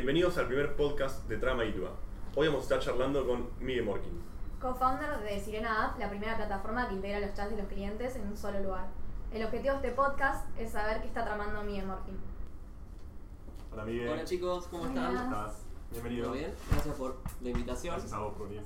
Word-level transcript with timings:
Bienvenidos 0.00 0.38
al 0.38 0.46
primer 0.46 0.76
podcast 0.76 1.28
de 1.28 1.36
Trama 1.36 1.62
Itua. 1.62 1.90
Hoy 2.34 2.46
vamos 2.48 2.62
a 2.62 2.62
estar 2.62 2.78
charlando 2.78 3.26
con 3.26 3.50
Miguel 3.60 3.84
Morkin. 3.84 4.18
Co-founder 4.58 5.20
de 5.20 5.38
Sirena 5.38 5.84
App, 5.84 5.98
la 5.98 6.08
primera 6.08 6.38
plataforma 6.38 6.88
que 6.88 6.94
integra 6.94 7.20
los 7.20 7.34
chats 7.34 7.50
de 7.50 7.58
los 7.58 7.66
clientes 7.66 8.16
en 8.16 8.26
un 8.26 8.34
solo 8.34 8.60
lugar. 8.60 8.86
El 9.30 9.44
objetivo 9.44 9.74
de 9.74 9.88
este 9.88 9.90
podcast 9.90 10.48
es 10.58 10.72
saber 10.72 11.02
qué 11.02 11.08
está 11.08 11.22
tramando 11.26 11.62
Miguel 11.64 11.84
Morkin. 11.84 12.18
Hola 13.74 13.84
Miguel. 13.84 14.08
Hola 14.08 14.24
chicos, 14.24 14.68
¿cómo 14.68 14.86
están? 14.86 15.14
¿Cómo 15.14 15.20
estás? 15.20 15.66
Bienvenido. 15.90 16.24
¿Todo 16.28 16.34
bien? 16.34 16.54
Gracias 16.70 16.94
por 16.94 17.18
la 17.42 17.50
invitación. 17.50 17.92
Gracias 17.92 18.12
a 18.14 18.20
vos 18.20 18.34
por 18.34 18.48
venir. 18.48 18.62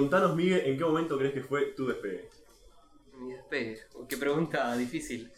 Contanos 0.00 0.34
Miguel, 0.34 0.62
¿en 0.64 0.78
qué 0.78 0.84
momento 0.84 1.18
crees 1.18 1.34
que 1.34 1.42
fue 1.42 1.72
tu 1.76 1.86
despegue? 1.86 2.26
Mi 3.18 3.34
despegue. 3.34 3.78
Qué 4.08 4.16
pregunta 4.16 4.74
difícil. 4.78 5.30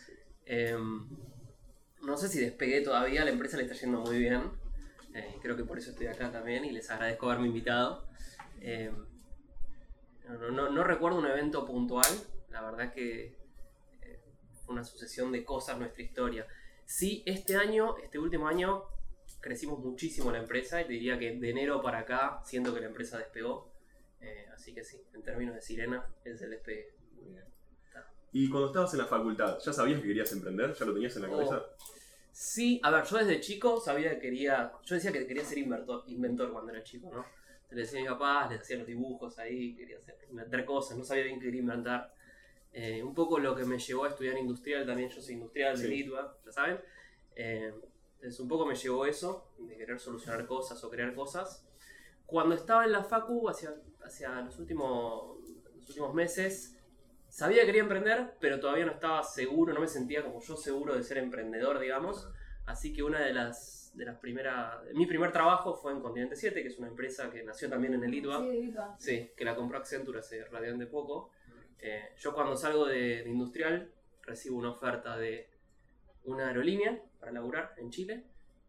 Em, 0.46 1.04
no 2.02 2.16
sé 2.16 2.28
si 2.28 2.38
despegué 2.38 2.80
todavía, 2.80 3.24
la 3.24 3.32
empresa 3.32 3.56
le 3.56 3.64
está 3.64 3.74
yendo 3.74 4.02
muy 4.02 4.20
bien. 4.20 4.52
Eh, 5.14 5.34
creo 5.42 5.56
que 5.56 5.64
por 5.64 5.78
eso 5.78 5.90
estoy 5.90 6.06
acá 6.06 6.30
también 6.30 6.64
y 6.64 6.70
les 6.70 6.88
agradezco 6.92 7.26
haberme 7.28 7.48
invitado. 7.48 8.06
Em, 8.60 8.94
no, 10.28 10.52
no- 10.52 10.70
no 10.70 10.84
recuerdo 10.84 11.18
un 11.18 11.26
evento 11.26 11.66
puntual, 11.66 12.06
la 12.50 12.62
verdad 12.62 12.92
que 12.94 13.36
eh, 14.02 14.20
fue 14.64 14.74
una 14.74 14.84
sucesión 14.84 15.32
de 15.32 15.44
cosas 15.44 15.76
nuestra 15.76 16.04
historia. 16.04 16.46
Sí, 16.86 17.24
este 17.26 17.56
año, 17.56 17.96
este 17.98 18.20
último 18.20 18.46
año, 18.46 18.84
crecimos 19.40 19.80
muchísimo 19.80 20.30
la 20.30 20.38
empresa 20.38 20.80
y 20.80 20.84
te 20.84 20.92
diría 20.92 21.18
que 21.18 21.32
de 21.36 21.50
enero 21.50 21.82
para 21.82 21.98
acá 21.98 22.40
siento 22.44 22.72
que 22.72 22.80
la 22.80 22.86
empresa 22.86 23.18
despegó. 23.18 23.71
Eh, 24.22 24.46
así 24.54 24.72
que 24.72 24.84
sí, 24.84 24.98
en 25.14 25.22
términos 25.22 25.54
de 25.54 25.60
sirena, 25.60 26.06
es 26.24 26.40
el 26.42 26.50
despegue. 26.50 26.94
Y 28.34 28.48
cuando 28.48 28.68
estabas 28.68 28.92
en 28.94 29.00
la 29.00 29.06
facultad, 29.06 29.58
¿ya 29.58 29.72
sabías 29.74 30.00
que 30.00 30.06
querías 30.08 30.32
emprender? 30.32 30.72
¿Ya 30.72 30.86
lo 30.86 30.94
tenías 30.94 31.14
en 31.16 31.22
la 31.22 31.28
Oh. 31.28 31.32
cabeza? 31.32 31.62
Sí, 32.32 32.80
a 32.82 32.90
ver, 32.90 33.04
yo 33.04 33.18
desde 33.18 33.40
chico 33.40 33.78
sabía 33.78 34.10
que 34.12 34.18
quería. 34.20 34.72
Yo 34.84 34.94
decía 34.94 35.12
que 35.12 35.26
quería 35.26 35.44
ser 35.44 35.58
inventor, 35.58 36.04
inventor 36.06 36.50
cuando 36.50 36.72
era 36.72 36.82
chico, 36.82 37.10
¿no? 37.12 37.26
Le 37.70 37.82
decía 37.82 37.98
a 37.98 38.02
mis 38.02 38.10
papás, 38.10 38.50
les 38.50 38.60
hacía 38.62 38.78
los 38.78 38.86
dibujos 38.86 39.38
ahí, 39.38 39.74
quería 39.74 39.98
hacer, 39.98 40.16
inventar 40.30 40.64
cosas, 40.64 40.96
no 40.96 41.04
sabía 41.04 41.24
bien 41.24 41.38
qué 41.40 41.46
quería 41.46 41.60
inventar. 41.60 42.14
Eh, 42.72 43.02
un 43.02 43.14
poco 43.14 43.38
lo 43.38 43.54
que 43.54 43.64
me 43.64 43.78
llevó 43.78 44.04
a 44.04 44.08
estudiar 44.08 44.38
industrial, 44.38 44.86
también 44.86 45.10
yo 45.10 45.20
soy 45.20 45.34
industrial 45.34 45.76
de 45.78 45.86
Sí. 45.86 45.94
Litua, 45.94 46.38
ya 46.46 46.52
saben. 46.52 46.80
Eh, 47.36 47.70
entonces, 48.14 48.40
un 48.40 48.48
poco 48.48 48.64
me 48.64 48.74
llevó 48.76 49.04
eso, 49.04 49.52
de 49.58 49.76
querer 49.76 49.98
solucionar 50.00 50.46
cosas 50.46 50.82
o 50.84 50.88
crear 50.88 51.14
cosas. 51.14 51.66
Cuando 52.32 52.54
estaba 52.54 52.86
en 52.86 52.92
la 52.92 53.04
Facu, 53.04 53.46
hacia, 53.50 53.74
hacia 54.02 54.40
los, 54.40 54.58
últimos, 54.58 55.36
los 55.76 55.86
últimos 55.90 56.14
meses, 56.14 56.74
sabía 57.28 57.60
que 57.60 57.66
quería 57.66 57.82
emprender, 57.82 58.36
pero 58.40 58.58
todavía 58.58 58.86
no 58.86 58.92
estaba 58.92 59.22
seguro, 59.22 59.74
no 59.74 59.80
me 59.80 59.86
sentía 59.86 60.24
como 60.24 60.40
yo 60.40 60.56
seguro 60.56 60.96
de 60.96 61.02
ser 61.02 61.18
emprendedor, 61.18 61.78
digamos. 61.78 62.26
Así 62.64 62.94
que 62.94 63.02
una 63.02 63.20
de 63.20 63.34
las, 63.34 63.92
de 63.92 64.06
las 64.06 64.16
primeras. 64.16 64.82
Mi 64.94 65.04
primer 65.04 65.30
trabajo 65.30 65.74
fue 65.74 65.92
en 65.92 66.00
Continente 66.00 66.34
7, 66.34 66.62
que 66.62 66.68
es 66.68 66.78
una 66.78 66.88
empresa 66.88 67.30
que 67.30 67.42
nació 67.42 67.68
también 67.68 67.92
en 67.92 68.04
el 68.04 68.14
ITBA. 68.14 68.40
Sí. 68.40 68.74
Sí, 68.96 69.30
que 69.36 69.44
la 69.44 69.54
compró 69.54 69.76
Accenture 69.76 70.20
hace 70.20 70.42
relativamente 70.42 70.86
poco. 70.86 71.32
Eh, 71.80 72.14
yo 72.16 72.32
cuando 72.32 72.56
salgo 72.56 72.86
de, 72.86 73.24
de 73.24 73.28
industrial 73.28 73.92
recibo 74.22 74.56
una 74.56 74.70
oferta 74.70 75.18
de 75.18 75.50
una 76.24 76.48
aerolínea 76.48 76.98
para 77.20 77.32
laburar 77.32 77.74
en 77.76 77.90
Chile, 77.90 78.24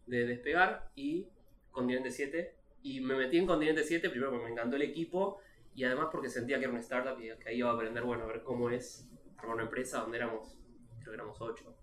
de 0.05 0.25
despegar 0.25 0.91
y 0.95 1.29
Continente 1.71 2.11
7. 2.11 2.62
Y 2.83 2.99
me 3.01 3.15
metí 3.15 3.37
en 3.37 3.47
Continente 3.47 3.83
7 3.83 4.09
primero 4.09 4.29
porque 4.31 4.45
me 4.45 4.51
encantó 4.51 4.75
el 4.75 4.81
equipo 4.83 5.39
y 5.73 5.83
además 5.85 6.09
porque 6.11 6.29
sentía 6.29 6.57
que 6.57 6.65
era 6.65 6.71
una 6.71 6.81
startup 6.81 7.19
y 7.19 7.35
que 7.39 7.49
ahí 7.49 7.57
iba 7.57 7.69
a 7.69 7.73
aprender, 7.73 8.03
bueno, 8.03 8.23
a 8.23 8.27
ver 8.27 8.43
cómo 8.43 8.69
es 8.69 9.09
armar 9.37 9.55
una 9.55 9.63
empresa 9.63 9.99
donde 10.01 10.17
éramos, 10.17 10.57
creo 10.99 11.11
que 11.11 11.15
éramos 11.15 11.41
8, 11.41 11.75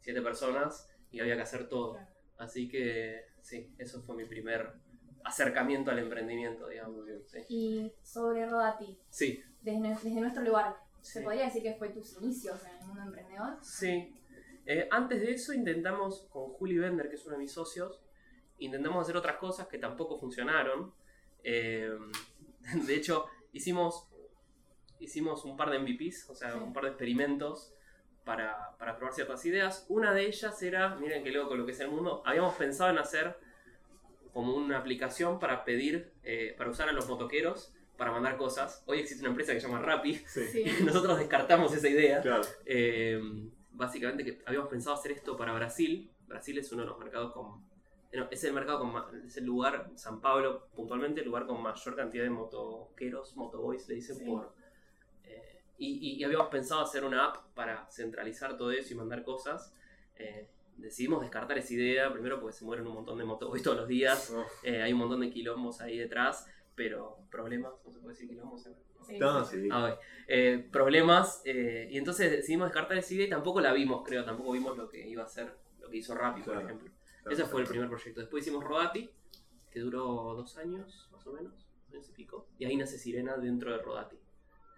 7 0.00 0.22
personas 0.22 0.90
y 1.10 1.20
había 1.20 1.36
que 1.36 1.42
hacer 1.42 1.68
todo. 1.68 1.98
Así 2.38 2.68
que 2.68 3.26
sí, 3.40 3.72
eso 3.78 4.02
fue 4.02 4.16
mi 4.16 4.24
primer 4.24 4.72
acercamiento 5.24 5.90
al 5.90 5.98
emprendimiento, 5.98 6.68
digamos. 6.68 7.06
Sí. 7.26 7.38
Y 7.48 7.92
sobre 8.02 8.46
Rodati, 8.46 8.98
Sí, 9.10 9.42
desde, 9.62 9.88
desde 9.88 10.20
nuestro 10.20 10.42
lugar, 10.42 10.76
¿se 11.00 11.18
Sí. 11.20 11.24
podría 11.24 11.44
decir 11.44 11.62
que 11.62 11.74
fue 11.74 11.90
tus 11.90 12.20
inicios 12.20 12.64
en 12.64 12.76
el 12.78 12.86
mundo 12.86 13.02
emprendedor? 13.02 13.58
Sí. 13.62 14.12
Eh, 14.66 14.88
antes 14.90 15.20
de 15.20 15.32
eso 15.32 15.52
intentamos 15.52 16.26
con 16.30 16.52
Juli 16.54 16.78
Bender, 16.78 17.08
que 17.08 17.14
es 17.14 17.24
uno 17.26 17.34
de 17.36 17.42
mis 17.42 17.52
socios, 17.52 18.00
intentamos 18.58 19.02
hacer 19.02 19.16
otras 19.16 19.36
cosas 19.36 19.66
que 19.68 19.78
tampoco 19.78 20.18
funcionaron. 20.18 20.92
Eh, 21.44 21.90
de 22.86 22.94
hecho, 22.94 23.26
hicimos, 23.52 24.08
hicimos 24.98 25.44
un 25.44 25.56
par 25.56 25.70
de 25.70 25.78
MVPs, 25.78 26.30
o 26.30 26.34
sea, 26.34 26.52
Sí. 26.52 26.58
un 26.58 26.72
par 26.72 26.84
de 26.84 26.90
experimentos 26.90 27.72
para, 28.24 28.76
para 28.78 28.96
probar 28.96 29.14
ciertas 29.14 29.44
ideas. 29.46 29.86
Una 29.88 30.12
de 30.12 30.26
ellas 30.26 30.60
era, 30.62 30.96
miren 30.96 31.22
qué 31.22 31.30
loco 31.30 31.54
lo 31.54 31.64
que 31.66 31.72
es 31.72 31.80
el 31.80 31.90
mundo, 31.90 32.22
habíamos 32.24 32.54
pensado 32.56 32.90
en 32.90 32.98
hacer 32.98 33.36
como 34.32 34.54
una 34.54 34.78
aplicación 34.78 35.38
para 35.38 35.64
pedir, 35.64 36.12
eh, 36.22 36.54
para 36.58 36.70
usar 36.70 36.88
a 36.88 36.92
los 36.92 37.08
motoqueros 37.08 37.72
para 37.96 38.10
mandar 38.12 38.36
cosas. 38.36 38.82
Hoy 38.86 38.98
existe 38.98 39.22
una 39.22 39.30
empresa 39.30 39.54
que 39.54 39.60
se 39.60 39.66
llama 39.68 39.80
Rappi. 39.80 40.14
Sí. 40.26 40.44
Sí. 40.48 40.64
Nosotros 40.84 41.18
descartamos 41.18 41.72
esa 41.72 41.88
idea. 41.88 42.20
Claro. 42.20 42.42
Eh, 42.66 43.18
básicamente 43.70 44.22
que 44.24 44.42
habíamos 44.44 44.68
pensado 44.68 44.94
hacer 44.96 45.12
esto 45.12 45.34
para 45.36 45.54
Brasil. 45.54 46.10
Brasil 46.26 46.58
es 46.58 46.70
uno 46.72 46.82
de 46.82 46.88
los 46.88 46.98
mercados 46.98 47.32
con... 47.32 47.64
no, 48.16 48.28
es 48.30 48.42
el 48.44 48.52
mercado 48.52 48.80
con 48.80 48.92
ma- 48.92 49.10
es 49.24 49.36
el 49.36 49.44
lugar, 49.44 49.90
San 49.94 50.20
Pablo 50.20 50.68
puntualmente, 50.74 51.20
el 51.20 51.26
lugar 51.26 51.46
con 51.46 51.62
mayor 51.62 51.96
cantidad 51.96 52.24
de 52.24 52.30
motoqueros, 52.30 53.36
motoboys 53.36 53.88
le 53.88 53.94
dicen 53.96 54.16
Sí. 54.16 54.24
por... 54.24 54.52
eh, 55.24 55.60
y, 55.78 56.10
y- 56.10 56.14
y 56.16 56.24
habíamos 56.24 56.48
pensado 56.48 56.80
hacer 56.82 57.04
una 57.04 57.26
app 57.26 57.36
para 57.54 57.86
centralizar 57.90 58.56
todo 58.56 58.70
eso 58.70 58.92
y 58.92 58.96
mandar 58.96 59.22
cosas. 59.22 59.72
Eh, 60.16 60.48
decidimos 60.76 61.20
descartar 61.22 61.56
esa 61.58 61.72
idea, 61.74 62.12
primero 62.12 62.40
porque 62.40 62.52
se 62.56 62.64
mueren 62.64 62.86
un 62.86 62.94
montón 62.94 63.18
de 63.18 63.24
motoboys 63.24 63.62
todos 63.62 63.76
los 63.78 63.88
días, 63.88 64.30
Oh. 64.34 64.44
eh, 64.62 64.82
hay 64.82 64.92
un 64.92 64.98
montón 64.98 65.20
de 65.20 65.30
quilombos 65.30 65.80
ahí 65.80 65.98
detrás, 65.98 66.46
pero 66.74 67.18
problemas, 67.30 67.72
no 67.84 67.92
se 67.92 67.98
puede 68.00 68.14
decir 68.14 68.28
quilombos. 68.28 68.66
¿eh? 68.66 68.74
Sí. 69.06 69.18
Sí. 69.50 69.68
Ah. 69.70 69.96
Eh, 70.26 70.66
problemas. 70.72 71.40
eh, 71.44 71.88
y 71.90 71.96
entonces 71.98 72.30
decidimos 72.30 72.66
descartar 72.68 72.98
esa 72.98 73.14
idea 73.14 73.26
y 73.26 73.30
tampoco 73.30 73.60
la 73.60 73.72
vimos, 73.72 74.02
creo. 74.04 74.24
Tampoco 74.24 74.50
vimos 74.52 74.76
lo 74.76 74.88
que 74.88 75.06
iba 75.06 75.22
a 75.22 75.26
hacer, 75.26 75.54
lo 75.80 75.88
que 75.88 75.98
hizo 75.98 76.14
Rappi, 76.14 76.42
por 76.42 76.60
ejemplo. 76.60 76.90
Ese 77.30 77.44
fue 77.44 77.62
el 77.62 77.68
primer 77.68 77.88
proyecto. 77.88 78.20
Después 78.20 78.42
hicimos 78.46 78.64
Rodati, 78.64 79.10
que 79.70 79.80
duró 79.80 80.34
dos 80.36 80.56
años, 80.58 81.08
más 81.12 81.26
o 81.26 81.32
menos, 81.32 81.52
dos 81.86 81.94
años 81.94 82.08
y 82.08 82.12
pico. 82.12 82.46
Y 82.58 82.64
ahí 82.64 82.76
nace 82.76 82.98
Sirena 82.98 83.36
dentro 83.36 83.72
de 83.72 83.78
Rodati. 83.82 84.16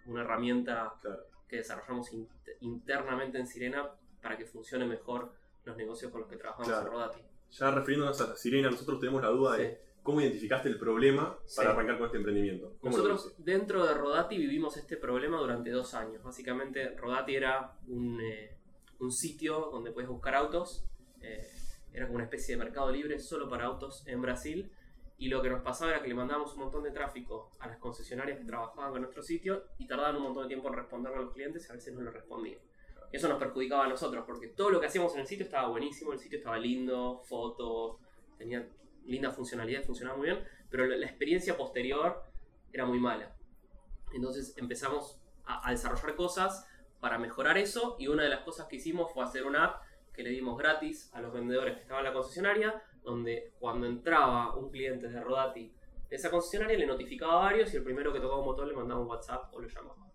Una 0.06 0.22
herramienta 0.22 0.94
Claro. 1.00 1.24
que 1.48 1.56
desarrollamos 1.56 2.12
in- 2.12 2.28
internamente 2.60 3.38
en 3.38 3.46
Sirena 3.46 3.88
para 4.22 4.36
que 4.36 4.44
funcione 4.46 4.86
mejor 4.86 5.32
los 5.64 5.76
negocios 5.76 6.10
con 6.10 6.22
los 6.22 6.30
que 6.30 6.36
trabajamos 6.36 6.68
Claro. 6.68 6.86
en 6.86 6.92
Rodati. 6.92 7.20
Ya 7.50 7.70
refiriéndonos 7.70 8.20
a 8.20 8.36
Sirena, 8.36 8.70
nosotros 8.70 8.98
tenemos 9.00 9.22
la 9.22 9.28
duda 9.28 9.56
de 9.56 9.80
cómo 10.02 10.20
identificaste 10.20 10.68
el 10.68 10.78
problema 10.78 11.38
para 11.56 11.70
arrancar 11.72 11.98
con 11.98 12.06
este 12.06 12.16
emprendimiento. 12.18 12.76
¿Cómo 12.80 12.96
lo 12.96 13.02
Nosotros 13.08 13.34
dentro 13.44 13.86
de 13.86 13.94
Rodati 13.94 14.38
vivimos 14.38 14.76
este 14.76 14.96
problema 14.96 15.38
durante 15.38 15.70
dos 15.70 15.92
años. 15.94 16.22
Básicamente 16.22 16.94
Rodati 16.96 17.34
era 17.36 17.76
un, 17.88 18.18
eh, 18.20 18.56
un 19.00 19.12
sitio 19.12 19.68
donde 19.70 19.90
puedes 19.92 20.08
buscar 20.08 20.34
autos. 20.34 20.84
eh, 21.20 21.50
era 21.92 22.06
como 22.06 22.16
una 22.16 22.24
especie 22.24 22.56
de 22.56 22.64
mercado 22.64 22.90
libre 22.90 23.18
solo 23.18 23.48
para 23.48 23.66
autos 23.66 24.06
en 24.06 24.20
Brasil. 24.20 24.70
Y 25.20 25.28
lo 25.28 25.42
que 25.42 25.50
nos 25.50 25.62
pasaba 25.62 25.90
era 25.90 26.02
que 26.02 26.08
le 26.08 26.14
mandábamos 26.14 26.54
un 26.54 26.60
montón 26.60 26.84
de 26.84 26.92
tráfico 26.92 27.50
a 27.58 27.66
las 27.66 27.78
concesionarias 27.78 28.38
que 28.38 28.44
trabajaban 28.44 28.92
con 28.92 29.00
nuestro 29.00 29.22
sitio 29.22 29.64
y 29.78 29.86
tardaban 29.86 30.16
un 30.16 30.22
montón 30.22 30.44
de 30.44 30.48
tiempo 30.48 30.68
en 30.68 30.74
responderle 30.74 31.18
a 31.18 31.22
los 31.22 31.32
clientes 31.32 31.66
y 31.66 31.72
a 31.72 31.74
veces 31.74 31.92
no 31.94 32.02
lo 32.02 32.12
respondían. 32.12 32.60
Eso 33.10 33.28
nos 33.28 33.38
perjudicaba 33.38 33.86
a 33.86 33.88
nosotros 33.88 34.24
porque 34.26 34.48
todo 34.48 34.70
lo 34.70 34.80
que 34.80 34.86
hacíamos 34.86 35.14
en 35.14 35.20
el 35.20 35.26
sitio 35.26 35.44
estaba 35.44 35.68
buenísimo, 35.68 36.12
el 36.12 36.20
sitio 36.20 36.38
estaba 36.38 36.58
lindo, 36.58 37.18
fotos, 37.24 37.96
tenía 38.36 38.68
linda 39.06 39.30
funcionalidad, 39.30 39.82
funcionaba 39.82 40.18
muy 40.18 40.26
bien, 40.26 40.44
pero 40.70 40.86
la, 40.86 41.06
experiencia 41.06 41.56
posterior 41.56 42.22
era 42.72 42.84
muy 42.84 43.00
mala. 43.00 43.34
Entonces 44.12 44.54
empezamos 44.56 45.18
a, 45.46 45.66
a 45.66 45.72
desarrollar 45.72 46.14
cosas 46.14 46.66
para 47.00 47.18
mejorar 47.18 47.58
eso 47.58 47.96
y 47.98 48.08
una 48.08 48.22
de 48.22 48.28
las 48.28 48.40
cosas 48.40 48.66
que 48.66 48.76
hicimos 48.76 49.12
fue 49.12 49.24
hacer 49.24 49.46
una 49.46 49.64
app 49.64 49.82
que 50.18 50.24
le 50.24 50.30
dimos 50.30 50.58
gratis 50.58 51.10
a 51.14 51.20
los 51.20 51.32
vendedores 51.32 51.76
que 51.76 51.82
estaban 51.82 52.04
en 52.04 52.10
la 52.10 52.12
concesionaria, 52.12 52.82
donde 53.04 53.52
cuando 53.60 53.86
entraba 53.86 54.56
un 54.56 54.68
cliente 54.68 55.08
de 55.08 55.20
Rodati 55.20 55.72
esa 56.10 56.30
concesionaria 56.30 56.78
le 56.78 56.86
notificaba 56.86 57.34
a 57.34 57.44
varios 57.50 57.72
y 57.72 57.76
el 57.76 57.84
primero 57.84 58.12
que 58.12 58.20
tocaba 58.20 58.40
un 58.40 58.46
botón 58.46 58.68
le 58.68 58.74
mandaba 58.74 59.00
un 59.00 59.08
WhatsApp 59.08 59.52
o 59.54 59.60
lo 59.60 59.68
llamaba. 59.68 60.10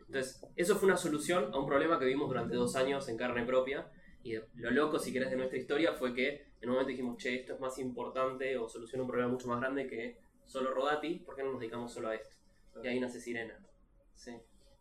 Entonces, 0.00 0.44
eso 0.56 0.76
fue 0.76 0.88
una 0.88 0.96
solución 0.96 1.52
a 1.52 1.58
un 1.58 1.66
problema 1.66 1.98
que 1.98 2.04
vimos 2.04 2.28
durante 2.28 2.54
dos 2.54 2.74
años 2.76 3.08
en 3.08 3.16
carne 3.16 3.44
propia. 3.44 3.88
Y 4.22 4.34
lo 4.56 4.70
loco, 4.70 4.98
si 4.98 5.12
querés, 5.12 5.30
de 5.30 5.36
nuestra 5.36 5.58
historia 5.58 5.92
fue 5.92 6.12
que 6.14 6.46
en 6.60 6.68
un 6.68 6.74
momento 6.74 6.90
dijimos, 6.90 7.16
che, 7.16 7.36
esto 7.36 7.54
es 7.54 7.60
más 7.60 7.78
importante 7.78 8.58
o 8.58 8.68
soluciona 8.68 9.02
un 9.02 9.08
problema 9.08 9.30
mucho 9.30 9.46
más 9.46 9.60
grande 9.60 9.86
que 9.86 10.18
solo 10.44 10.72
Rodati, 10.74 11.20
¿por 11.20 11.36
qué 11.36 11.42
no 11.42 11.52
nos 11.52 11.60
dedicamos 11.60 11.92
solo 11.92 12.08
a 12.08 12.14
esto? 12.14 12.36
Y 12.82 12.88
ahí 12.88 13.00
nace 13.00 13.20
Sirena. 13.20 13.58
Sí. 14.14 14.32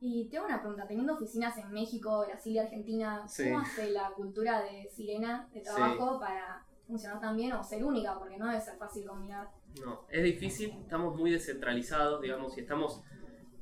Y 0.08 0.26
tengo 0.30 0.46
una 0.46 0.60
pregunta, 0.62 0.86
teniendo 0.86 1.16
oficinas 1.16 1.58
en 1.58 1.72
México, 1.72 2.24
Brasil 2.28 2.54
y 2.54 2.60
Argentina, 2.60 3.28
Sí. 3.28 3.46
¿cómo 3.46 3.62
hace 3.62 3.90
la 3.90 4.12
cultura 4.12 4.62
de 4.62 4.88
Sirena 4.88 5.50
de 5.52 5.62
trabajo 5.62 6.20
para 6.20 6.64
funcionar 6.86 7.20
tan 7.20 7.36
bien 7.36 7.54
o 7.54 7.64
ser 7.64 7.84
única? 7.84 8.14
Porque 8.20 8.38
no 8.38 8.46
debe 8.48 8.62
ser 8.62 8.78
fácil 8.78 9.08
combinar. 9.08 9.50
No, 9.84 10.06
es 10.08 10.24
difícil, 10.24 10.70
estamos 10.80 11.16
muy 11.16 11.32
descentralizados, 11.32 12.22
digamos, 12.22 12.56
y 12.56 12.62
estamos 12.62 13.02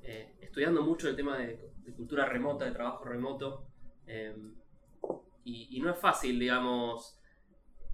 eh, 0.01 0.35
estudiando 0.41 0.81
mucho 0.81 1.07
el 1.07 1.15
tema 1.15 1.37
de, 1.37 1.71
de 1.77 1.93
cultura 1.93 2.25
remota, 2.25 2.65
de 2.65 2.71
trabajo 2.71 3.05
remoto, 3.05 3.65
eh, 4.05 4.35
y, 5.45 5.77
y 5.77 5.79
no 5.79 5.91
es 5.91 5.97
fácil, 5.97 6.37
digamos, 6.37 7.17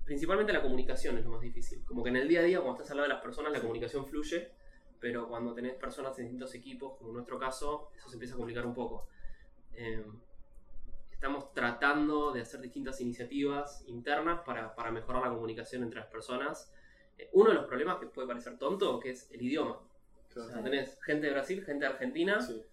principalmente 0.06 0.52
la 0.54 0.64
comunicación 0.64 1.20
es 1.20 1.24
lo 1.24 1.30
más 1.34 1.42
difícil. 1.42 1.86
Como 1.86 2.02
que 2.02 2.10
en 2.10 2.16
el 2.16 2.28
día 2.28 2.40
a 2.40 2.44
día, 2.44 2.62
cuando 2.62 2.78
estás 2.82 2.90
al 2.90 2.98
lado 2.98 3.10
de 3.10 3.14
las 3.14 3.22
personas, 3.22 3.52
la 3.52 3.62
comunicación 3.62 4.08
fluye, 4.08 4.52
pero 5.00 5.28
cuando 5.28 5.54
tenés 5.54 5.76
personas 5.76 6.18
en 6.20 6.26
distintos 6.26 6.54
equipos, 6.56 6.98
como 6.98 7.10
en 7.10 7.16
nuestro 7.16 7.40
caso, 7.40 7.92
eso 7.96 8.10
se 8.10 8.16
empieza 8.16 8.34
a 8.36 8.38
complicar 8.38 8.66
un 8.66 8.74
poco. 8.74 9.08
Eh, 9.74 10.06
estamos 11.12 11.54
tratando 11.54 12.32
de 12.32 12.42
hacer 12.42 12.62
distintas 12.62 13.00
iniciativas 13.02 13.84
internas 13.88 14.42
para, 14.46 14.76
para 14.76 14.92
mejorar 14.92 15.24
la 15.24 15.30
comunicación 15.30 15.84
entre 15.84 16.00
las 16.00 16.10
personas. 16.10 16.74
Eh, 17.18 17.30
uno 17.34 17.50
de 17.50 17.56
los 17.56 17.66
problemas 17.66 17.98
que 17.98 18.08
puede 18.08 18.28
parecer 18.28 18.58
tonto, 18.58 19.00
que 19.00 19.12
es 19.12 19.30
el 19.32 19.42
idioma. 19.42 19.82
O 20.36 20.44
sea, 20.44 20.62
tenés 20.62 21.02
gente 21.04 21.28
de 21.28 21.34
Brasil, 21.34 21.64
gente 21.66 21.86
de 21.86 21.92
Argentina, 21.92 22.40
Sí. 22.42 22.64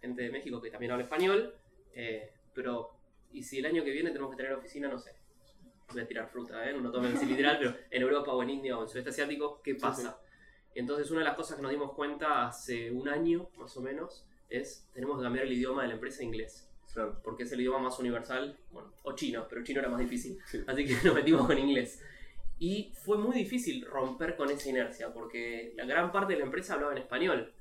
gente 0.00 0.22
de 0.22 0.30
México 0.30 0.60
que 0.60 0.70
también 0.70 0.92
habla 0.92 1.04
español, 1.04 1.54
eh, 1.92 2.32
pero 2.54 2.90
y 3.32 3.42
si 3.42 3.58
el 3.58 3.66
año 3.66 3.84
que 3.84 3.90
viene 3.90 4.10
tenemos 4.10 4.30
que 4.30 4.36
tener 4.36 4.52
oficina, 4.54 4.88
no 4.88 4.98
sé, 4.98 5.14
voy 5.92 6.02
a 6.02 6.06
tirar 6.06 6.28
fruta, 6.28 6.68
¿eh? 6.68 6.72
no 6.80 6.90
tomen 6.90 7.16
así 7.16 7.26
literal, 7.26 7.58
pero 7.58 7.74
en 7.90 8.02
Europa 8.02 8.32
o 8.32 8.42
en 8.42 8.50
India 8.50 8.78
o 8.78 8.82
en 8.82 8.88
Sudeste 8.88 9.10
Asiático, 9.10 9.60
¿qué 9.62 9.74
pasa? 9.74 10.18
Entonces 10.74 11.10
una 11.10 11.20
de 11.20 11.26
las 11.26 11.36
cosas 11.36 11.56
que 11.56 11.62
nos 11.62 11.70
dimos 11.70 11.92
cuenta 11.92 12.46
hace 12.48 12.90
un 12.90 13.08
año, 13.08 13.48
más 13.56 13.76
o 13.76 13.80
menos, 13.80 14.26
es 14.50 14.88
tenemos 14.92 15.18
que 15.18 15.24
cambiar 15.24 15.46
el 15.46 15.52
idioma 15.52 15.82
de 15.82 15.88
la 15.88 15.94
empresa 15.94 16.22
a 16.22 16.24
inglés, 16.24 16.68
Claro. 16.92 17.20
porque 17.24 17.44
es 17.44 17.52
el 17.52 17.60
idioma 17.60 17.78
más 17.78 17.98
universal, 17.98 18.58
bueno, 18.72 18.92
o 19.02 19.12
chino, 19.14 19.46
pero 19.48 19.62
chino 19.64 19.80
era 19.80 19.88
más 19.88 20.00
difícil, 20.00 20.38
Sí. 20.46 20.62
así 20.66 20.84
que 20.86 20.94
nos 21.08 21.14
metimos 21.14 21.46
con 21.46 21.58
inglés. 21.58 22.00
Y 22.58 22.92
fue 23.04 23.18
muy 23.18 23.34
difícil 23.34 23.84
romper 23.84 24.36
con 24.36 24.48
esa 24.50 24.68
inercia, 24.68 25.12
porque 25.12 25.72
la 25.76 25.84
gran 25.86 26.12
parte 26.12 26.34
de 26.34 26.38
la 26.40 26.44
empresa 26.44 26.74
hablaba 26.74 26.92
en 26.92 26.98
español. 26.98 27.52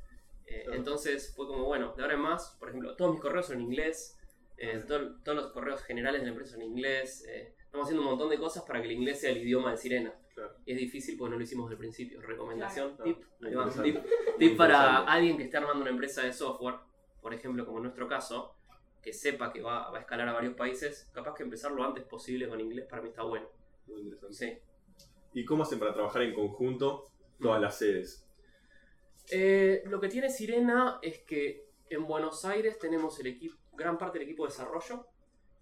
Eh, 0.46 0.62
Claro. 0.66 0.78
Entonces 0.78 1.34
fue 1.36 1.48
como, 1.48 1.66
bueno, 1.66 1.94
de 1.96 2.02
ahora 2.04 2.14
en 2.16 2.20
más, 2.22 2.56
por 2.60 2.70
ejemplo, 2.70 2.96
todos 2.96 3.12
mis 3.12 3.22
correos 3.22 3.48
son 3.48 3.56
en 3.56 3.62
inglés, 3.64 4.20
eh, 4.58 4.84
to- 4.88 5.16
todos 5.24 5.36
los 5.36 5.48
correos 5.52 5.82
generales 5.84 6.22
de 6.22 6.26
la 6.28 6.32
empresa 6.32 6.52
son 6.54 6.62
en 6.62 6.68
inglés. 6.70 7.26
eh, 7.28 7.54
estamos 7.66 7.86
haciendo 7.88 8.04
un 8.04 8.10
montón 8.10 8.30
de 8.30 8.38
cosas 8.38 8.64
para 8.66 8.80
que 8.82 8.86
el 8.86 8.92
inglés 8.92 9.20
sea 9.22 9.32
el 9.32 9.38
idioma 9.38 9.72
de 9.72 9.78
Sirena. 9.78 10.14
Claro. 10.34 10.56
Y 10.66 10.72
es 10.74 10.78
difícil 10.80 11.18
porque 11.18 11.32
no 11.32 11.38
lo 11.38 11.44
hicimos 11.44 11.66
desde 11.70 11.74
el 11.76 11.80
principio. 11.80 12.22
Recomendación, 12.22 12.96
Claro. 12.96 13.04
tip, 13.04 13.24
ahí 13.44 13.54
va, 13.54 13.70
tip, 14.40 14.58
para 14.58 15.04
alguien 15.06 15.38
que 15.38 15.44
esté 15.44 15.58
armando 15.58 15.82
una 15.82 15.92
empresa 15.92 16.24
de 16.24 16.34
software, 16.34 16.76
por 17.22 17.34
ejemplo, 17.34 17.66
como 17.66 17.78
en 17.78 17.84
nuestro 17.84 18.08
caso, 18.08 18.56
que 19.02 19.14
sepa 19.14 19.52
que 19.52 19.62
va, 19.62 19.92
va 19.92 19.98
a 19.98 20.02
escalar 20.02 20.28
a 20.30 20.34
varios 20.34 20.56
países, 20.56 21.10
capaz 21.14 21.36
que 21.36 21.44
empezar 21.44 21.72
lo 21.72 21.84
antes 21.84 22.04
posible 22.06 22.48
con 22.48 22.60
inglés 22.60 22.88
para 22.90 23.02
mí 23.02 23.10
está 23.10 23.24
bueno. 23.24 23.48
Muy 23.88 24.02
interesante. 24.02 24.34
Sí. 24.36 24.58
¿Y 25.34 25.46
cómo 25.46 25.64
hacen 25.64 25.80
para 25.80 25.94
trabajar 25.94 26.22
en 26.22 26.34
conjunto 26.34 27.12
todas 27.40 27.62
las 27.62 27.78
sedes? 27.78 28.26
Eh, 29.32 29.84
lo 29.86 30.00
que 30.00 30.10
tiene 30.10 30.30
Sirena 30.30 31.00
es 31.02 31.20
que 31.20 31.66
en 31.90 32.06
Buenos 32.08 32.46
Aires 32.46 32.80
tenemos 32.80 33.20
el 33.20 33.28
equipo, 33.28 33.56
gran 33.74 33.98
parte 33.98 34.20
del 34.20 34.28
equipo 34.28 34.44
de 34.46 34.52
desarrollo 34.52 35.08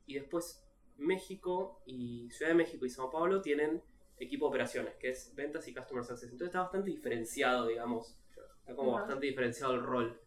y 0.05 0.15
después 0.15 0.63
México 0.97 1.81
y 1.85 2.29
Ciudad 2.31 2.51
de 2.51 2.55
México 2.57 2.85
y 2.85 2.89
Sao 2.89 3.09
Paulo 3.09 3.41
tienen 3.41 3.81
equipo 4.17 4.45
de 4.45 4.49
operaciones, 4.49 4.95
que 4.95 5.09
es 5.09 5.33
ventas 5.35 5.67
y 5.67 5.73
customer 5.73 6.03
success. 6.03 6.25
Entonces 6.31 6.47
está 6.47 6.61
bastante 6.61 6.89
diferenciado, 6.91 7.67
digamos. 7.67 8.15
Está 8.59 8.75
como 8.75 8.91
bastante 8.93 9.25
diferenciado 9.25 9.73
el 9.75 9.81
rol. 9.83 10.19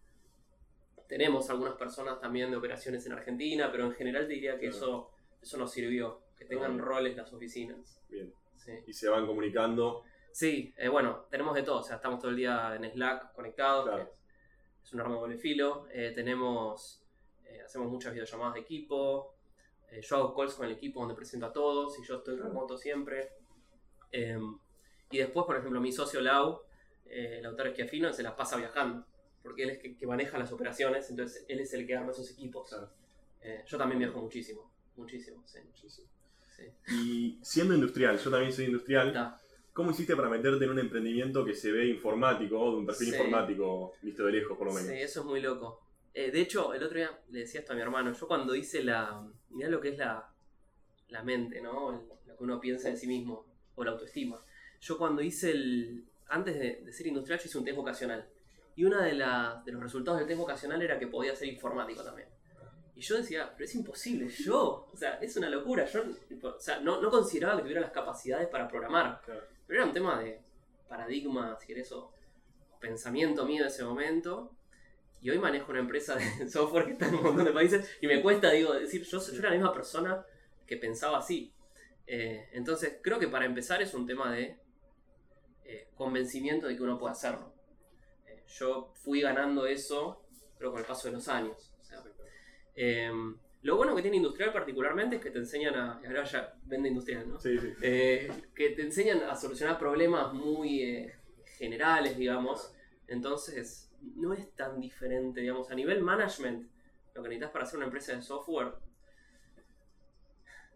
Tenemos 1.06 1.48
algunas 1.50 1.74
personas 1.74 2.20
también 2.20 2.50
de 2.50 2.56
operaciones 2.56 3.04
en 3.06 3.12
Argentina, 3.12 3.70
pero 3.70 3.84
en 3.84 3.92
general 3.92 4.26
te 4.26 4.34
diría 4.34 4.54
que 4.58 4.70
Claro. 4.70 4.76
eso, 4.76 5.10
eso 5.42 5.58
nos 5.58 5.70
sirvió, 5.70 6.22
que 6.36 6.44
tengan 6.46 6.78
roles 6.78 7.16
las 7.16 7.32
oficinas. 7.32 8.00
Bien. 8.08 8.32
Sí. 8.56 8.72
Y 8.86 8.92
se 8.92 9.08
van 9.08 9.26
comunicando. 9.26 10.02
Sí, 10.32 10.74
eh, 10.78 10.88
bueno, 10.88 11.26
tenemos 11.30 11.54
de 11.54 11.62
todo, 11.62 11.78
o 11.78 11.82
sea, 11.82 11.96
estamos 11.96 12.18
todo 12.18 12.30
el 12.30 12.36
día 12.36 12.74
en 12.74 12.90
Slack 12.90 13.32
conectados, 13.34 13.84
Claro. 13.84 14.12
es 14.82 14.92
un 14.92 15.00
arma 15.00 15.14
de 15.14 15.20
doble 15.20 15.38
filo, 15.38 15.86
eh, 15.92 16.10
tenemos, 16.14 17.04
eh, 17.44 17.60
hacemos 17.60 17.88
muchas 17.88 18.12
videollamadas 18.14 18.54
de 18.54 18.60
equipo, 18.60 19.36
eh, 19.90 20.00
yo 20.00 20.16
hago 20.16 20.34
calls 20.34 20.54
con 20.54 20.66
el 20.66 20.72
equipo 20.72 20.98
donde 21.00 21.14
presento 21.14 21.46
a 21.46 21.52
todos 21.52 21.96
y 22.00 22.02
yo 22.04 22.16
estoy 22.16 22.34
Claro. 22.36 22.48
remoto 22.50 22.76
siempre. 22.76 23.30
Eh, 24.16 24.38
y 25.10 25.18
después, 25.18 25.44
por 25.44 25.56
ejemplo, 25.56 25.80
mi 25.80 25.90
socio 25.92 26.20
Lau, 26.20 26.60
eh, 27.06 27.40
Lautaro 27.42 27.70
Esquiafino, 27.70 28.12
se 28.12 28.22
las 28.22 28.34
pasa 28.34 28.56
viajando, 28.56 29.04
porque 29.42 29.64
él 29.64 29.70
es 29.70 29.78
que, 29.78 29.96
que 29.96 30.06
maneja 30.06 30.38
las 30.38 30.52
operaciones, 30.52 31.10
entonces 31.10 31.44
él 31.48 31.58
es 31.60 31.74
el 31.74 31.84
que 31.86 31.96
arma 31.96 32.12
esos 32.12 32.30
equipos. 32.30 32.68
Claro. 32.68 32.90
Eh, 33.42 33.64
yo 33.66 33.76
también 33.76 33.98
viajo 33.98 34.20
muchísimo, 34.22 34.70
muchísimo, 34.96 35.42
sí. 35.46 35.58
Muchísimo. 35.66 36.08
sí. 36.56 36.64
Y 36.94 37.38
siendo 37.42 37.74
industrial, 37.74 38.18
yo 38.18 38.30
también 38.30 38.52
soy 38.52 38.66
industrial. 38.66 39.36
¿cómo 39.72 39.90
hiciste 39.90 40.14
para 40.14 40.28
meterte 40.28 40.64
en 40.66 40.70
un 40.70 40.78
emprendimiento 40.78 41.44
que 41.44 41.52
se 41.52 41.72
ve 41.72 41.86
informático, 41.88 42.56
o 42.60 42.70
de 42.70 42.76
un 42.78 42.86
perfil 42.86 43.08
Sí. 43.08 43.16
informático, 43.16 43.92
visto 44.02 44.24
de 44.24 44.30
lejos 44.30 44.56
por 44.56 44.68
lo 44.68 44.72
menos? 44.72 44.88
Sí, 44.88 44.94
eso 44.98 45.20
es 45.20 45.26
muy 45.26 45.40
loco. 45.40 45.80
Eh, 46.14 46.30
de 46.30 46.40
hecho, 46.42 46.72
el 46.74 46.82
otro 46.84 46.96
día 46.96 47.10
le 47.30 47.40
decía 47.40 47.58
esto 47.58 47.72
a 47.72 47.74
mi 47.74 47.82
hermano. 47.82 48.12
Yo 48.12 48.28
cuando 48.28 48.54
hice 48.54 48.84
la. 48.84 49.28
Mirá 49.50 49.68
lo 49.68 49.80
que 49.80 49.88
es 49.88 49.98
la, 49.98 50.32
la 51.08 51.22
mente, 51.24 51.60
¿no? 51.60 51.90
El- 51.90 52.06
lo 52.28 52.36
que 52.36 52.44
uno 52.44 52.60
piensa 52.60 52.88
de 52.88 52.96
sí 52.96 53.08
mismo. 53.08 53.44
O 53.76 53.84
la 53.84 53.92
autoestima. 53.92 54.40
Yo 54.80 54.98
cuando 54.98 55.22
hice 55.22 55.50
el. 55.50 56.04
Antes 56.28 56.58
de, 56.58 56.82
de 56.84 56.92
ser 56.92 57.06
industrial, 57.06 57.38
yo 57.38 57.46
hice 57.46 57.58
un 57.58 57.64
test 57.64 57.76
vocacional. 57.76 58.28
Y 58.76 58.84
uno 58.84 59.00
de, 59.00 59.10
de 59.10 59.72
los 59.72 59.82
resultados 59.82 60.18
del 60.18 60.26
test 60.26 60.40
vocacional 60.40 60.82
era 60.82 60.98
que 60.98 61.06
podía 61.06 61.34
ser 61.34 61.48
informático 61.48 62.02
también. 62.02 62.28
Y 62.96 63.00
yo 63.00 63.16
decía, 63.16 63.52
pero 63.52 63.64
es 63.64 63.74
imposible, 63.74 64.28
yo. 64.28 64.88
O 64.92 64.96
sea, 64.96 65.14
es 65.14 65.36
una 65.36 65.48
locura. 65.50 65.84
Yo 65.84 66.02
o 66.42 66.60
sea, 66.60 66.80
no, 66.80 67.00
no 67.00 67.10
consideraba 67.10 67.56
que 67.56 67.62
tuviera 67.62 67.80
las 67.80 67.90
capacidades 67.90 68.48
para 68.48 68.68
programar. 68.68 69.20
Claro. 69.24 69.42
Pero 69.66 69.80
era 69.80 69.86
un 69.86 69.92
tema 69.92 70.20
de 70.20 70.40
paradigma, 70.88 71.56
si 71.58 71.66
querés, 71.66 71.90
o 71.92 72.12
o 72.70 72.80
pensamiento 72.80 73.44
mío 73.44 73.62
de 73.62 73.68
ese 73.68 73.84
momento. 73.84 74.52
Y 75.20 75.30
hoy 75.30 75.38
manejo 75.38 75.70
una 75.70 75.80
empresa 75.80 76.16
de 76.16 76.48
software 76.48 76.84
que 76.84 76.92
está 76.92 77.08
en 77.08 77.14
un 77.14 77.22
montón 77.22 77.44
de 77.44 77.52
países 77.52 77.96
y 78.00 78.06
me 78.06 78.20
cuesta, 78.20 78.50
digo, 78.50 78.74
decir, 78.74 79.02
yo, 79.04 79.18
yo 79.18 79.38
era 79.38 79.48
la 79.48 79.56
misma 79.56 79.72
persona 79.72 80.24
que 80.66 80.76
pensaba 80.76 81.18
así. 81.18 81.52
Eh, 82.06 82.48
entonces, 82.52 82.98
creo 83.02 83.18
que 83.18 83.28
para 83.28 83.46
empezar 83.46 83.80
es 83.82 83.94
un 83.94 84.06
tema 84.06 84.32
de 84.32 84.58
eh, 85.64 85.88
convencimiento 85.94 86.66
de 86.66 86.76
que 86.76 86.82
uno 86.82 86.98
puede 86.98 87.12
hacerlo. 87.12 87.54
Eh, 88.26 88.42
yo 88.46 88.92
fui 88.94 89.22
ganando 89.22 89.66
eso, 89.66 90.26
creo, 90.58 90.70
con 90.70 90.80
el 90.80 90.86
paso 90.86 91.08
de 91.08 91.14
los 91.14 91.28
años. 91.28 91.72
O 91.80 91.84
sea, 91.84 92.02
eh, 92.74 93.10
lo 93.62 93.76
bueno 93.76 93.96
que 93.96 94.02
tiene 94.02 94.18
industrial 94.18 94.52
particularmente 94.52 95.16
es 95.16 95.22
que 95.22 95.30
te 95.30 95.38
enseñan 95.38 95.74
a... 95.74 96.00
y 96.02 96.06
Ahora 96.06 96.24
ya 96.24 96.54
vende 96.64 96.88
industrial, 96.90 97.28
¿no? 97.30 97.40
Sí, 97.40 97.58
sí. 97.58 97.68
Que 97.80 98.74
te 98.76 98.82
enseñan 98.82 99.22
a 99.22 99.34
solucionar 99.34 99.78
problemas 99.78 100.34
muy 100.34 101.10
generales, 101.56 102.18
digamos. 102.18 102.74
Entonces, 103.08 103.90
no 104.16 104.34
es 104.34 104.54
tan 104.54 104.80
diferente, 104.80 105.40
digamos, 105.40 105.70
a 105.70 105.74
nivel 105.74 106.02
management, 106.02 106.68
lo 107.14 107.22
que 107.22 107.28
necesitas 107.28 107.52
para 107.52 107.64
hacer 107.64 107.76
una 107.78 107.86
empresa 107.86 108.14
de 108.14 108.20
software, 108.20 108.74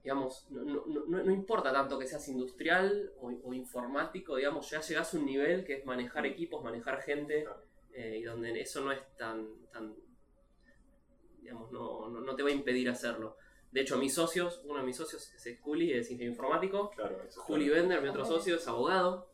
digamos, 0.02 0.46
no, 0.50 0.62
no- 0.64 0.84
no- 1.06 1.22
no 1.24 1.32
importa 1.32 1.72
tanto 1.72 1.98
que 1.98 2.06
seas 2.06 2.26
industrial 2.28 3.12
o, 3.20 3.28
o 3.44 3.52
informático, 3.54 4.36
digamos, 4.36 4.68
ya 4.70 4.80
llegas 4.80 5.12
a 5.14 5.18
un 5.18 5.26
nivel 5.26 5.64
que 5.64 5.74
es 5.74 5.84
manejar 5.86 6.24
equipos, 6.26 6.62
manejar 6.64 7.00
gente, 7.02 7.46
eh, 7.92 8.18
y 8.18 8.22
donde 8.22 8.60
eso 8.60 8.80
no 8.82 8.92
es 8.92 9.00
tan, 9.16 9.48
tan 9.72 9.94
digamos, 11.40 11.70
no, 11.72 12.08
no, 12.08 12.20
no 12.20 12.36
te 12.36 12.42
va 12.42 12.48
a 12.50 12.52
impedir 12.52 12.88
hacerlo. 12.88 13.36
De 13.70 13.82
hecho, 13.82 13.98
mis 13.98 14.14
socios, 14.14 14.62
uno 14.64 14.78
de 14.78 14.84
mis 14.86 14.96
socios 14.96 15.30
es 15.34 15.60
Juli, 15.60 15.92
es 15.92 16.10
ingeniero 16.10 16.32
informático, 16.32 16.90
Claro. 16.90 17.18
Juli 17.36 17.66
claro. 17.66 17.80
Bender, 17.82 18.02
mi 18.02 18.08
otro 18.08 18.24
socio, 18.24 18.56
es 18.56 18.66
abogado. 18.68 19.28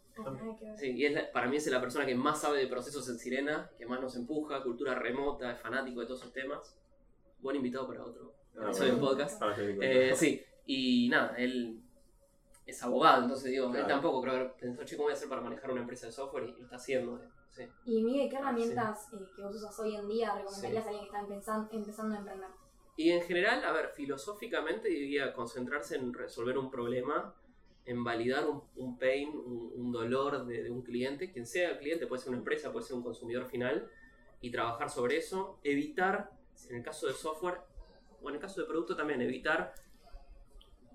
Sí, 0.77 0.93
y 0.93 1.07
es 1.07 1.13
la- 1.13 1.31
para 1.33 1.49
mí 1.49 1.57
es 1.57 1.67
la 1.69 1.81
persona 1.81 2.07
que 2.07 2.15
más 2.15 2.41
sabe 2.41 2.59
de 2.59 2.67
procesos 2.69 3.09
en 3.09 3.19
Sirena, 3.19 3.71
que 3.79 3.87
más 3.87 4.01
nos 4.01 4.15
empuja, 4.17 4.63
cultura 4.63 4.95
remota, 4.95 5.53
es 5.53 5.61
fanático 5.61 6.01
de 6.01 6.07
todos 6.07 6.21
esos 6.21 6.33
temas. 6.33 6.77
Buen 7.41 7.57
invitado 7.57 7.87
para 7.89 8.05
otro 8.05 8.33
Ah, 8.57 8.65
episodio 8.67 8.93
bueno. 8.93 8.95
de 8.95 9.09
podcast. 9.25 9.43
Ah, 9.43 9.57
Eh, 9.59 10.13
sí, 10.15 10.41
y 10.67 11.09
nada, 11.09 11.35
él 11.37 11.81
es 12.67 12.83
abogado, 12.83 13.23
entonces 13.23 13.51
digo, 13.51 13.67
Claro. 13.71 13.83
él 13.83 13.89
tampoco 13.89 14.23
creo 14.23 14.57
que 14.57 14.61
pensó, 14.67 14.85
che, 14.85 14.97
¿cómo 14.97 15.05
voy 15.07 15.13
a 15.13 15.17
hacer 15.17 15.29
para 15.29 15.43
manejar 15.43 15.71
una 15.71 15.83
empresa 15.83 16.07
de 16.07 16.13
software? 16.13 16.45
Y 16.49 16.53
lo 16.53 16.65
está 16.65 16.77
haciendo. 16.77 17.23
eh, 17.23 17.29
Sí. 17.51 17.63
Y 17.85 18.03
Miguel, 18.03 18.29
¿qué 18.29 18.37
herramientas 18.37 19.13
eh, 19.13 19.19
que 19.37 19.43
vos 19.43 19.55
usas 19.55 19.79
hoy 19.79 19.95
en 19.95 20.09
día 20.09 20.35
recomendarías 20.35 20.83
Sí. 20.83 20.89
a 20.89 20.91
alguien 20.91 21.01
que 21.01 21.05
está 21.07 21.21
empezando, 21.21 21.69
empezando 21.73 22.15
a 22.15 22.19
emprender? 22.19 22.49
Y 22.97 23.11
en 23.13 23.23
general, 23.23 23.65
a 23.65 23.71
ver, 23.71 23.91
filosóficamente 23.91 24.89
diría 24.89 25.33
concentrarse 25.33 25.95
en 25.97 26.13
resolver 26.13 26.59
un 26.59 26.69
problema 26.71 27.33
en 27.87 28.03
validar 28.03 28.49
un, 28.49 28.63
un 28.77 28.99
pain, 28.99 29.29
un, 29.29 29.71
un 29.77 29.93
dolor 29.93 30.47
de, 30.47 30.63
de 30.63 30.71
un 30.71 30.81
cliente, 30.83 31.31
quien 31.31 31.45
sea 31.47 31.71
el 31.73 31.79
cliente, 31.79 32.07
puede 32.07 32.23
ser 32.23 32.31
una 32.31 32.39
empresa, 32.39 32.73
puede 32.73 32.87
ser 32.87 32.97
un 32.97 33.03
consumidor 33.03 33.45
final, 33.45 33.89
y 34.41 34.51
trabajar 34.51 34.89
sobre 34.89 35.19
eso, 35.19 35.59
evitar, 35.63 36.31
en 36.71 36.77
el 36.77 36.83
caso 36.83 37.07
de 37.07 37.13
software, 37.13 37.61
o 38.23 38.29
en 38.31 38.37
el 38.37 38.41
caso 38.41 38.63
de 38.63 38.67
producto 38.67 38.97
también, 38.97 39.21
evitar 39.21 39.75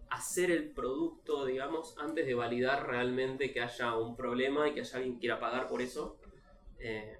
hacer 0.09 0.51
el 0.51 0.71
producto, 0.71 1.45
digamos, 1.45 1.95
antes 1.97 2.25
de 2.25 2.33
validar 2.33 2.87
realmente 2.87 3.51
que 3.53 3.61
haya 3.61 3.95
un 3.97 4.15
problema 4.15 4.67
y 4.67 4.73
que 4.73 4.81
haya 4.81 4.97
alguien 4.97 5.15
que 5.15 5.19
quiera 5.21 5.39
pagar 5.39 5.67
por 5.67 5.81
eso. 5.81 6.17
eh, 6.79 7.17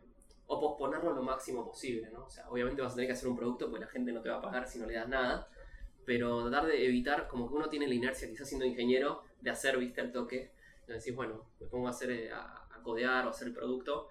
o 0.48 0.60
posponerlo 0.60 1.13
lo 1.13 1.22
máximo 1.22 1.65
posible, 1.65 2.10
¿no? 2.12 2.25
O 2.25 2.29
sea, 2.29 2.50
obviamente 2.50 2.81
vas 2.81 2.93
a 2.93 2.96
tener 2.96 3.08
que 3.10 3.13
hacer 3.13 3.29
un 3.29 3.38
producto 3.38 3.69
porque 3.69 3.86
la 3.86 3.91
gente 3.91 4.12
no 4.12 4.22
te 4.22 4.29
va 4.29 4.38
a 4.38 4.41
pagar 4.41 4.67
si 4.67 4.79
no 4.79 4.88
le 4.88 4.96
das 4.96 5.08
nada, 5.08 5.48
pero 6.05 6.41
tratar 6.50 6.67
de 6.67 6.86
evitar, 6.88 7.27
como 7.27 7.48
que 7.48 7.53
uno 7.55 7.69
tiene 7.69 7.88
la 7.88 7.93
inercia, 7.93 8.27
quizás 8.27 8.48
siendo 8.48 8.65
ingeniero, 8.65 9.22
de 9.41 9.50
hacer, 9.51 9.77
viste, 9.77 10.01
el 10.01 10.12
toque. 10.12 10.51
De 10.88 10.96
decir, 10.96 11.13
bueno, 11.13 11.46
me 11.60 11.67
pongo 11.67 11.88
a 11.88 11.91
hacer, 11.91 12.10
eh, 12.12 12.31
a, 12.31 12.65
a 12.72 12.81
codear 12.81 13.25
o 13.25 13.27
a 13.27 13.31
hacer 13.31 13.50
el 13.50 13.53
producto, 13.53 14.08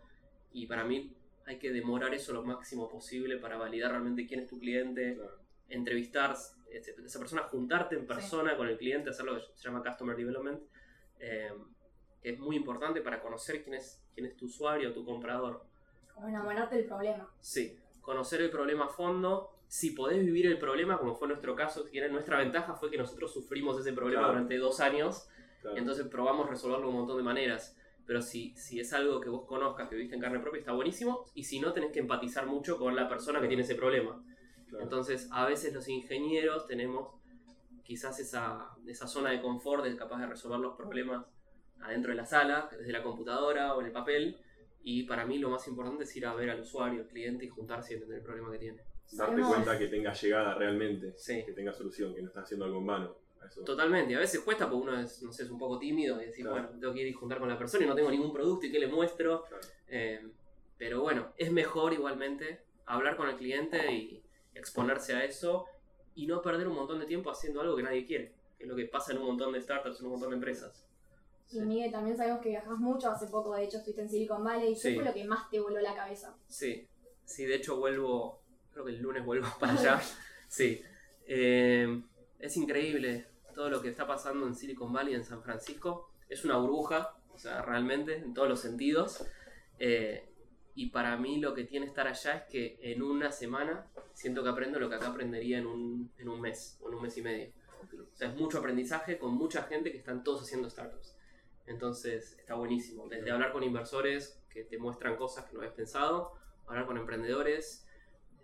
y 0.53 0.67
para 0.67 0.85
mí 0.85 1.13
hay 1.47 1.59
que 1.59 1.73
demorar 1.73 2.15
eso 2.15 2.33
lo 2.33 2.45
máximo 2.45 2.89
posible 2.89 3.39
para 3.39 3.57
validar 3.57 3.91
realmente 3.91 4.27
quién 4.27 4.41
es 4.41 4.47
tu 4.49 4.59
cliente, 4.61 5.15
Claro. 5.17 5.39
entrevistar 5.71 6.37
esa 6.71 7.19
persona, 7.19 7.43
juntarte 7.45 7.95
en 7.97 8.07
persona 8.07 8.57
con 8.57 8.69
el 8.69 8.77
cliente, 8.77 9.11
hacer 9.11 9.25
lo 9.25 9.37
que 9.37 9.43
se 9.55 9.65
llama 9.69 9.83
Customer 9.83 10.17
Development, 10.17 10.61
eh, 11.19 11.53
que 12.23 12.31
es 12.31 12.39
muy 12.39 12.57
importante 12.57 13.01
para 13.01 13.21
conocer 13.21 13.63
quién 13.63 13.75
es, 13.75 14.03
quién 14.15 14.27
es 14.27 14.37
tu 14.37 14.47
usuario, 14.47 14.93
tu 14.93 15.05
comprador. 15.05 15.65
Como 16.15 16.29
enamorarte 16.29 16.77
del 16.77 16.87
problema. 16.87 17.31
Sí, 17.41 17.79
conocer 18.01 18.43
el 18.43 18.51
problema 18.51 18.87
a 18.87 18.89
fondo. 18.89 19.51
Si 19.67 19.91
podés 19.91 20.25
vivir 20.25 20.47
el 20.47 20.59
problema, 20.59 20.99
como 20.99 21.15
fue 21.15 21.29
nuestro 21.29 21.55
caso, 21.55 21.87
nuestra 22.11 22.39
ventaja 22.39 22.75
fue 22.75 22.91
que 22.91 22.97
nosotros 22.99 23.33
sufrimos 23.33 23.79
ese 23.79 23.93
problema 23.93 24.23
Claro. 24.23 24.33
durante 24.35 24.57
dos 24.57 24.81
años, 24.81 25.29
Claro. 25.61 25.77
entonces 25.77 26.07
probamos 26.09 26.49
resolverlo 26.49 26.89
un 26.89 26.95
montón 26.97 27.17
de 27.19 27.23
maneras. 27.23 27.77
Pero 28.07 28.23
si, 28.23 28.57
si 28.57 28.81
es 28.81 28.95
algo 28.95 29.21
que 29.21 29.29
vos 29.29 29.45
conozcas, 29.45 29.87
que 29.89 29.95
viviste 29.95 30.17
en 30.17 30.23
carne 30.23 30.41
propia, 30.41 30.61
está 30.61 30.73
buenísimo. 30.73 31.27
Y 31.35 31.45
si 31.45 31.61
no, 31.61 31.75
tenés 31.75 31.93
que 31.93 31.99
empatizar 31.99 32.47
mucho 32.47 32.79
con 32.79 32.97
la 32.97 33.07
persona 33.07 33.39
que 33.39 33.49
tiene 33.49 33.63
ese 33.65 33.75
problema. 33.75 34.25
Claro. 34.69 34.85
Entonces, 34.85 35.29
a 35.33 35.47
veces 35.47 35.73
los 35.75 35.89
ingenieros 35.89 36.67
tenemos 36.67 37.15
quizás 37.83 38.19
esa, 38.21 38.69
esa 38.87 39.07
zona 39.07 39.31
de 39.31 39.41
confort 39.41 39.85
de 39.85 39.97
capaz 39.97 40.21
de 40.21 40.27
resolver 40.27 40.61
los 40.61 40.77
problemas 40.77 41.25
adentro 41.81 42.11
de 42.11 42.17
la 42.17 42.27
sala, 42.27 42.69
desde 42.77 42.93
la 42.93 43.03
computadora 43.03 43.75
o 43.75 43.81
en 43.81 43.87
el 43.87 43.93
papel. 43.93 44.39
Y 44.83 45.05
para 45.05 45.25
mí 45.27 45.39
lo 45.39 45.51
más 45.51 45.67
importante 45.69 46.05
es 46.05 46.17
ir 46.17 46.27
a 46.27 46.35
ver 46.35 46.51
al 46.51 46.61
usuario, 46.61 47.01
al 47.03 47.09
cliente 47.09 47.45
y 47.45 47.49
juntarse 47.49 47.93
y 47.93 47.95
entender 47.95 48.19
el 48.19 48.25
problema 48.25 48.51
que 48.53 48.59
tiene. 48.59 48.83
Darte 49.13 49.41
cuenta 49.43 49.79
que 49.79 49.89
tenga 49.89 50.13
llegada 50.13 50.55
realmente, 50.55 51.15
Sí. 51.17 51.43
que 51.45 51.53
tenga 51.53 51.73
solución, 51.73 52.15
que 52.15 52.21
no 52.21 52.29
estás 52.29 52.45
haciendo 52.45 52.67
algo 52.67 52.79
en 52.79 52.87
vano. 52.87 53.17
Eso. 53.47 53.63
Totalmente, 53.63 54.15
a 54.15 54.19
veces 54.19 54.41
cuesta 54.41 54.69
porque 54.69 54.89
uno 54.91 55.01
es, 55.01 55.23
no 55.23 55.33
sé, 55.33 55.45
es 55.45 55.51
un 55.51 55.59
poco 55.59 55.79
tímido 55.79 56.21
y 56.21 56.27
decir, 56.27 56.45
Claro. 56.45 56.65
bueno, 56.65 56.79
tengo 56.81 56.93
que 56.93 57.01
ir 57.01 57.07
y 57.07 57.13
juntar 57.13 57.39
con 57.39 57.49
la 57.49 57.57
persona 57.57 57.85
y 57.85 57.89
no 57.89 57.95
tengo 57.95 58.11
ningún 58.11 58.33
producto 58.33 58.67
y 58.67 58.73
qué 58.73 58.79
le 58.81 58.89
muestro. 58.89 59.45
Claro. 59.45 59.63
Eh, 59.89 60.29
pero 60.77 61.01
bueno, 61.01 61.33
es 61.39 61.51
mejor 61.53 61.93
igualmente 61.95 62.61
hablar 62.85 63.17
con 63.17 63.29
el 63.29 63.37
cliente 63.37 63.91
y 63.93 64.23
exponerse 64.59 65.15
a 65.15 65.25
eso 65.25 65.67
y 66.15 66.27
no 66.27 66.43
perder 66.43 66.69
un 66.69 66.75
montón 66.75 66.99
de 67.01 67.07
tiempo 67.07 67.31
haciendo 67.31 67.61
algo 67.61 67.77
que 67.77 67.83
nadie 67.83 68.05
quiere, 68.05 68.35
que 68.57 68.65
es 68.65 68.69
lo 68.69 68.77
que 68.77 68.87
pasa 68.87 69.13
en 69.13 69.19
un 69.19 69.27
montón 69.27 69.53
de 69.53 69.61
startups, 69.63 70.01
en 70.01 70.07
un 70.07 70.13
montón 70.13 70.31
de 70.31 70.37
empresas. 70.37 70.85
Y 71.51 71.61
Miguel, 71.61 71.91
también 71.91 72.17
sabemos 72.17 72.43
que 72.43 72.51
viajas 72.51 72.77
mucho. 72.79 73.11
Hace 73.11 73.27
poco, 73.29 73.55
de 73.55 73.65
hecho, 73.65 73.79
estuviste 73.79 74.03
en 74.03 74.11
Silicon 74.11 74.45
Valley. 74.45 74.75
¿Qué 74.75 74.81
Sí. 74.81 74.95
fue 74.95 75.05
lo 75.05 75.15
que 75.15 75.25
más 75.25 75.49
te 75.49 75.59
voló 75.61 75.81
la 75.81 75.95
cabeza? 75.95 76.37
Sí, 76.47 76.87
sí, 77.25 77.47
de 77.47 77.55
hecho 77.55 77.79
vuelvo, 77.79 78.43
creo 78.73 78.85
que 78.85 78.91
el 78.91 79.01
lunes 79.01 79.25
vuelvo 79.25 79.47
para 79.59 79.73
allá. 79.97 80.01
Sí, 80.49 80.83
Eh, 81.31 82.03
es 82.39 82.57
increíble 82.57 83.27
todo 83.55 83.69
lo 83.71 83.81
que 83.83 83.89
está 83.89 84.07
pasando 84.07 84.47
en 84.47 84.55
Silicon 84.55 84.93
Valley, 84.93 85.15
en 85.15 85.25
San 85.25 85.43
Francisco. 85.43 86.11
Es 86.29 86.45
una 86.45 86.57
burbuja, 86.59 87.17
o 87.33 87.39
sea, 87.39 87.63
realmente, 87.63 88.17
en 88.17 88.33
todos 88.35 88.49
los 88.49 88.61
sentidos. 88.61 89.27
Eh, 89.79 90.28
y 90.79 90.91
para 90.91 91.17
mí 91.17 91.41
lo 91.41 91.55
que 91.55 91.65
tiene 91.65 91.87
estar 91.87 92.07
allá 92.07 92.37
es 92.37 92.43
que 92.45 92.79
en 92.81 93.03
una 93.03 93.33
semana 93.33 93.85
siento 94.15 94.45
que 94.45 94.49
aprendo 94.49 94.79
lo 94.79 94.89
que 94.89 94.95
acá 94.95 95.09
aprendería 95.09 95.59
en 95.59 95.67
un, 95.67 96.13
en 96.19 96.29
un 96.29 96.41
mes 96.41 96.79
o 96.81 96.89
en 96.89 96.95
un 96.95 97.03
mes 97.03 97.17
y 97.19 97.23
medio. 97.23 97.53
O 98.13 98.17
sea, 98.17 98.29
es 98.29 98.37
mucho 98.37 98.59
aprendizaje 98.59 99.19
con 99.19 99.35
mucha 99.35 99.65
gente 99.65 99.91
que 99.91 99.99
están 99.99 100.23
todos 100.23 100.43
haciendo 100.43 100.71
startups. 100.71 101.17
Entonces 101.67 102.37
está 102.39 102.55
buenísimo. 102.55 103.09
Desde 103.09 103.29
hablar 103.33 103.51
con 103.51 103.65
inversores 103.65 104.41
que 104.49 104.63
te 104.63 104.79
muestran 104.79 105.17
cosas 105.17 105.47
que 105.47 105.55
no 105.55 105.59
habías 105.59 105.75
pensado, 105.75 106.35
hablar 106.69 106.87
con 106.87 106.97
emprendedores, 106.97 107.85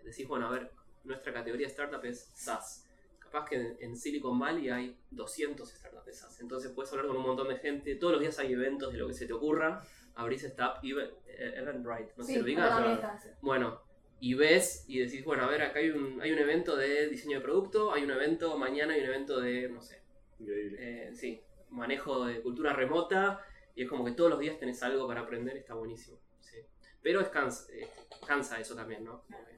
decís, 0.03 0.27
bueno, 0.27 0.47
a 0.47 0.51
ver, 0.51 0.73
nuestra 1.05 1.31
categoría 1.31 1.67
startup 1.67 2.03
es 2.03 2.31
SaaS. 2.33 2.85
Capaz 3.17 3.45
que 3.45 3.77
en, 3.79 3.95
Silicon 3.95 4.37
Valley 4.37 4.69
hay 4.69 4.99
200 5.11 5.69
startups 5.69 6.05
de 6.05 6.13
SaaS. 6.13 6.41
Entonces 6.41 6.73
puedes 6.73 6.91
hablar 6.91 7.07
con 7.07 7.15
un 7.15 7.23
montón 7.23 7.47
de 7.47 7.55
gente. 7.59 7.95
Todos 7.95 8.11
los 8.11 8.21
días 8.21 8.37
hay 8.39 8.51
eventos 8.51 8.91
de 8.91 8.99
lo 8.99 9.07
que 9.07 9.13
se 9.13 9.25
te 9.25 9.31
ocurra. 9.31 9.81
Abrís 10.15 10.43
Startup 10.43 10.79
Event, 10.81 11.13
eh, 11.37 11.53
Eventbrite, 11.57 12.13
no 12.17 12.23
sé 12.23 12.33
si 12.33 12.39
sí, 12.43 12.51
lo 12.51 12.55
claro. 12.55 12.93
está 12.93 13.15
ese. 13.15 13.35
Bueno, 13.41 13.81
y 14.19 14.33
ves 14.33 14.85
y 14.87 14.99
decís, 14.99 15.23
bueno, 15.25 15.43
a 15.43 15.47
ver, 15.47 15.61
acá 15.61 15.79
hay 15.79 15.89
un, 15.91 16.21
hay 16.21 16.31
un 16.31 16.39
evento 16.39 16.75
de 16.75 17.07
diseño 17.09 17.37
de 17.39 17.43
producto, 17.43 17.93
hay 17.93 18.03
un 18.03 18.11
evento, 18.11 18.57
mañana 18.57 18.93
hay 18.93 19.01
un 19.01 19.07
evento 19.07 19.39
de, 19.41 19.69
no 19.69 19.81
sé, 19.81 20.01
Increíble. 20.39 20.77
eh, 20.79 21.15
sí, 21.15 21.41
manejo 21.69 22.25
de 22.25 22.41
cultura 22.41 22.73
remota, 22.73 23.41
y 23.75 23.83
es 23.83 23.89
como 23.89 24.05
que 24.05 24.11
todos 24.11 24.29
los 24.29 24.39
días 24.39 24.57
tenés 24.57 24.81
algo 24.83 25.05
para 25.07 25.21
aprender, 25.21 25.57
está 25.57 25.73
buenísimo. 25.73 26.17
Sí. 26.39 26.57
Pero 27.01 27.19
es 27.21 27.27
cansa, 27.27 27.71
eh, 27.73 27.87
cansa 28.25 28.59
eso 28.59 28.75
también, 28.75 29.03
¿no? 29.03 29.23
Como 29.25 29.45
que- 29.45 29.55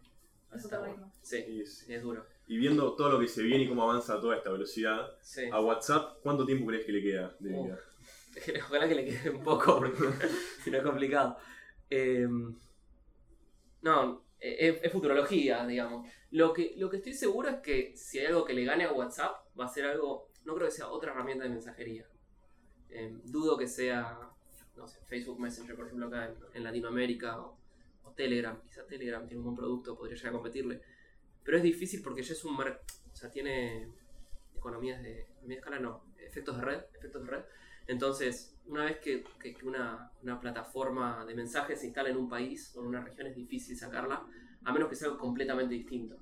Es 0.55 0.65
otro 0.65 0.83
ritmo. 0.85 1.11
Sí, 1.21 1.61
es 1.61 2.01
duro. 2.01 2.25
y 2.47 2.57
viendo 2.57 2.95
todo 2.95 3.11
lo 3.11 3.19
que 3.19 3.27
se 3.27 3.43
viene 3.43 3.65
y 3.65 3.67
cómo 3.67 3.83
avanza 3.83 4.19
toda 4.21 4.37
esta 4.37 4.49
velocidad, 4.49 5.11
Sí. 5.21 5.49
a 5.51 5.59
WhatsApp, 5.59 6.19
¿cuánto 6.23 6.45
tiempo 6.45 6.65
crees 6.67 6.85
que 6.85 6.93
le 6.93 7.03
queda 7.03 7.35
de 7.39 7.49
vida? 7.49 7.79
Ojalá 8.65 8.87
que 8.87 8.95
le 8.95 9.05
quede 9.05 9.29
un 9.31 9.43
poco, 9.43 9.77
porque 9.77 9.97
si 10.63 10.71
no 10.71 10.77
es 10.77 10.83
complicado. 10.83 11.37
Eh, 11.89 12.27
no, 13.81 14.23
eh, 14.39 14.57
es, 14.59 14.79
es 14.83 14.91
futurología, 14.91 15.65
digamos. 15.65 16.07
Lo 16.31 16.53
que, 16.53 16.73
lo 16.77 16.89
que 16.89 16.97
estoy 16.97 17.13
seguro 17.13 17.49
es 17.49 17.57
que 17.57 17.95
si 17.95 18.19
hay 18.19 18.27
algo 18.27 18.45
que 18.45 18.53
le 18.53 18.65
gane 18.65 18.83
a 18.83 18.91
WhatsApp, 18.91 19.45
va 19.59 19.65
a 19.65 19.69
ser 19.69 19.85
algo, 19.85 20.29
no 20.45 20.55
creo 20.55 20.67
que 20.67 20.73
sea 20.73 20.89
otra 20.89 21.11
herramienta 21.11 21.43
de 21.43 21.49
mensajería. 21.49 22.05
Eh, 22.89 23.15
dudo 23.23 23.57
que 23.57 23.67
sea, 23.67 24.19
no 24.75 24.87
sé, 24.87 24.99
Facebook 25.05 25.39
Messenger, 25.39 25.75
por 25.75 25.85
ejemplo, 25.85 26.07
acá 26.07 26.33
en, 26.53 26.63
Latinoamérica, 26.63 27.39
o, 27.39 27.57
o 28.03 28.11
Telegram. 28.11 28.59
Quizá 28.61 28.85
Telegram 28.85 29.25
tiene 29.25 29.39
un 29.39 29.45
buen 29.45 29.55
producto, 29.55 29.97
podría 29.97 30.15
llegar 30.15 30.31
a 30.31 30.33
competirle. 30.33 30.81
Pero 31.43 31.57
es 31.57 31.63
difícil 31.63 32.01
porque 32.01 32.23
ya 32.23 32.33
es 32.33 32.43
un 32.43 32.57
mercado, 32.57 32.83
o 33.11 33.15
sea, 33.15 33.31
tiene 33.31 33.87
economías 34.55 35.01
de, 35.01 35.21
economía 35.21 35.47
de 35.47 35.55
escala, 35.55 35.79
no, 35.79 36.03
efectos 36.17 36.57
de 36.57 36.63
red, 36.63 36.81
efectos 36.93 37.23
de 37.23 37.29
red. 37.29 37.43
Entonces, 37.87 38.55
una 38.67 38.85
vez 38.85 38.99
que, 38.99 39.23
que- 39.39 39.53
que 39.53 39.65
una, 39.65 40.11
una 40.23 40.39
plataforma 40.39 41.25
de 41.25 41.33
mensajes 41.35 41.79
se 41.79 41.85
instala 41.87 42.09
en 42.09 42.17
un 42.17 42.27
país 42.29 42.73
o 42.75 42.81
en 42.81 42.87
una 42.87 43.01
región 43.01 43.27
es 43.27 43.35
difícil 43.35 43.77
sacarla, 43.77 44.25
a 44.63 44.73
menos 44.73 44.89
que 44.89 44.95
sea 44.95 45.07
algo 45.07 45.19
completamente 45.19 45.73
distinto. 45.73 46.17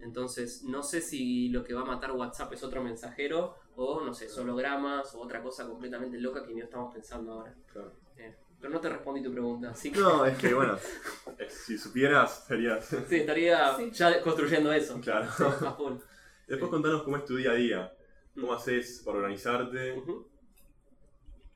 Entonces, 0.00 0.62
no 0.64 0.82
sé 0.82 1.00
si 1.00 1.48
lo 1.48 1.64
que 1.64 1.74
va 1.74 1.82
a 1.82 1.84
matar 1.84 2.12
WhatsApp 2.12 2.52
es 2.52 2.62
otro 2.62 2.82
mensajero 2.82 3.56
o, 3.76 4.00
no 4.00 4.12
sé, 4.14 4.28
hologramas 4.40 5.14
o 5.14 5.20
otra 5.20 5.42
cosa 5.42 5.66
completamente 5.66 6.18
loca 6.18 6.44
que 6.44 6.54
ni 6.54 6.60
estamos 6.60 6.92
pensando 6.92 7.32
ahora. 7.32 7.54
Claro. 7.72 7.92
Eh, 8.16 8.34
pero 8.60 8.72
no 8.72 8.80
te 8.80 8.88
respondí 8.88 9.22
tu 9.22 9.30
pregunta, 9.32 9.70
así 9.70 9.90
que 9.92 10.00
No, 10.00 10.24
es 10.24 10.36
que 10.38 10.52
bueno, 10.54 10.76
si 11.48 11.76
supieras, 11.78 12.44
serías. 12.46 12.84
sí, 12.86 13.16
estaría 13.16 13.76
Sí. 13.76 13.90
ya 13.92 14.20
construyendo 14.22 14.72
eso. 14.72 15.00
Claro. 15.00 15.28
Después 16.46 16.70
contanos 16.70 17.02
cómo 17.02 17.16
es 17.16 17.24
tu 17.24 17.36
día 17.36 17.50
a 17.52 17.54
día. 17.54 17.92
¿Cómo 18.34 18.52
haces 18.52 19.02
para 19.04 19.18
organizarte? 19.18 20.02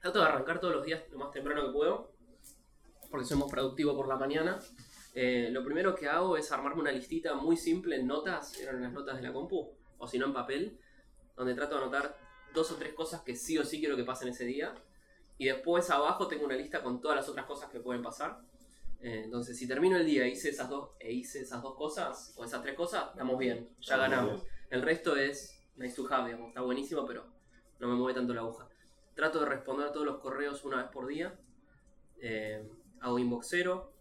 Trato 0.01 0.19
de 0.19 0.25
arrancar 0.25 0.61
todos 0.61 0.75
los 0.75 0.85
días 0.85 1.03
lo 1.11 1.19
más 1.19 1.31
temprano 1.31 1.67
que 1.67 1.73
puedo, 1.73 2.13
porque 3.11 3.27
soy 3.27 3.37
más 3.37 3.51
productivo 3.51 3.95
por 3.95 4.09
la 4.09 4.17
mañana. 4.17 4.59
Eh, 5.15 5.49
lo 5.51 5.63
primero 5.63 5.95
que 5.95 6.09
hago 6.09 6.39
es 6.39 6.51
armarme 6.53 6.81
una 6.81 6.93
listita 6.93 7.35
muy 7.35 7.57
simple 7.57 7.97
en 7.97 8.07
notas, 8.07 8.59
eran 8.59 8.81
las 8.81 8.93
notas 8.93 9.17
de 9.17 9.23
la 9.23 9.33
compu, 9.33 9.77
o 9.99 10.07
si 10.07 10.19
no 10.19 10.27
en 10.27 10.33
papel, 10.33 10.81
donde 11.37 11.55
trato 11.55 11.75
de 11.75 11.83
anotar 11.83 12.17
dos 12.55 12.71
o 12.71 12.77
tres 12.77 12.95
cosas 12.95 13.21
que 13.21 13.37
sí 13.37 13.59
o 13.59 13.65
sí 13.65 13.79
quiero 13.79 13.95
que 13.95 14.05
pasen 14.05 14.29
ese 14.29 14.47
día. 14.47 14.75
Y 15.37 15.47
después 15.47 15.91
abajo 15.91 16.29
tengo 16.29 16.47
una 16.47 16.57
lista 16.57 16.83
con 16.83 17.01
todas 17.03 17.17
las 17.17 17.29
otras 17.29 17.45
cosas 17.45 17.69
que 17.71 17.81
pueden 17.81 18.03
pasar. 18.03 18.41
Eh, 19.03 19.23
entonces, 19.25 19.59
si 19.59 19.69
termino 19.69 19.99
el 19.99 20.07
día 20.07 20.25
e 20.25 20.31
hice 20.31 20.49
esas 20.49 20.71
dos, 20.71 20.91
e 20.99 21.13
hice 21.13 21.41
esas 21.41 21.63
dos 21.63 21.75
cosas, 21.75 22.33
o 22.37 22.45
esas 22.45 22.63
tres 22.63 22.75
cosas, 22.75 23.11
estamos 23.11 23.39
bien, 23.39 23.69
ya 23.81 23.99
ganamos. 23.99 24.47
El 24.71 24.81
resto 24.81 25.15
es 25.17 25.63
nice 25.77 25.95
to 25.95 26.07
have, 26.11 26.27
digamos, 26.27 26.49
está 26.49 26.63
buenísimo, 26.63 27.05
pero 27.05 27.27
no 27.79 27.89
me 27.89 27.95
mueve 27.97 28.15
tanto 28.15 28.33
la 28.33 28.41
aguja. 28.41 28.70
Trato 29.21 29.39
de 29.41 29.45
responder 29.45 29.87
a 29.87 29.93
todos 29.93 30.07
los 30.07 30.17
correos 30.17 30.65
una 30.65 30.79
vez 30.79 30.87
por 30.91 31.07
día. 31.07 31.39
Eh, 32.23 32.67
hago 33.01 33.19
inboxero. 33.19 33.93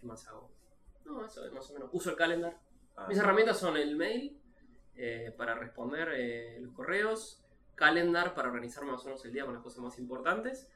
¿Qué 0.00 0.06
más 0.06 0.28
hago? 0.28 0.48
No, 1.04 1.26
eso 1.26 1.44
es 1.44 1.52
más 1.52 1.68
o 1.70 1.74
menos. 1.74 1.90
Uso 1.92 2.10
el 2.10 2.14
calendar. 2.14 2.56
Ah, 2.96 3.08
Mis 3.08 3.18
herramientas 3.18 3.58
son 3.58 3.76
el 3.76 3.96
mail 3.96 4.40
eh, 4.94 5.34
para 5.36 5.56
responder 5.56 6.10
eh, 6.14 6.60
los 6.60 6.72
correos, 6.72 7.42
calendar 7.74 8.32
para 8.32 8.46
organizarme 8.46 8.92
más 8.92 9.02
o 9.02 9.06
menos 9.06 9.24
el 9.24 9.32
día 9.32 9.44
con 9.44 9.54
las 9.54 9.62
cosas 9.64 9.80
más 9.80 9.98
importantes, 9.98 10.68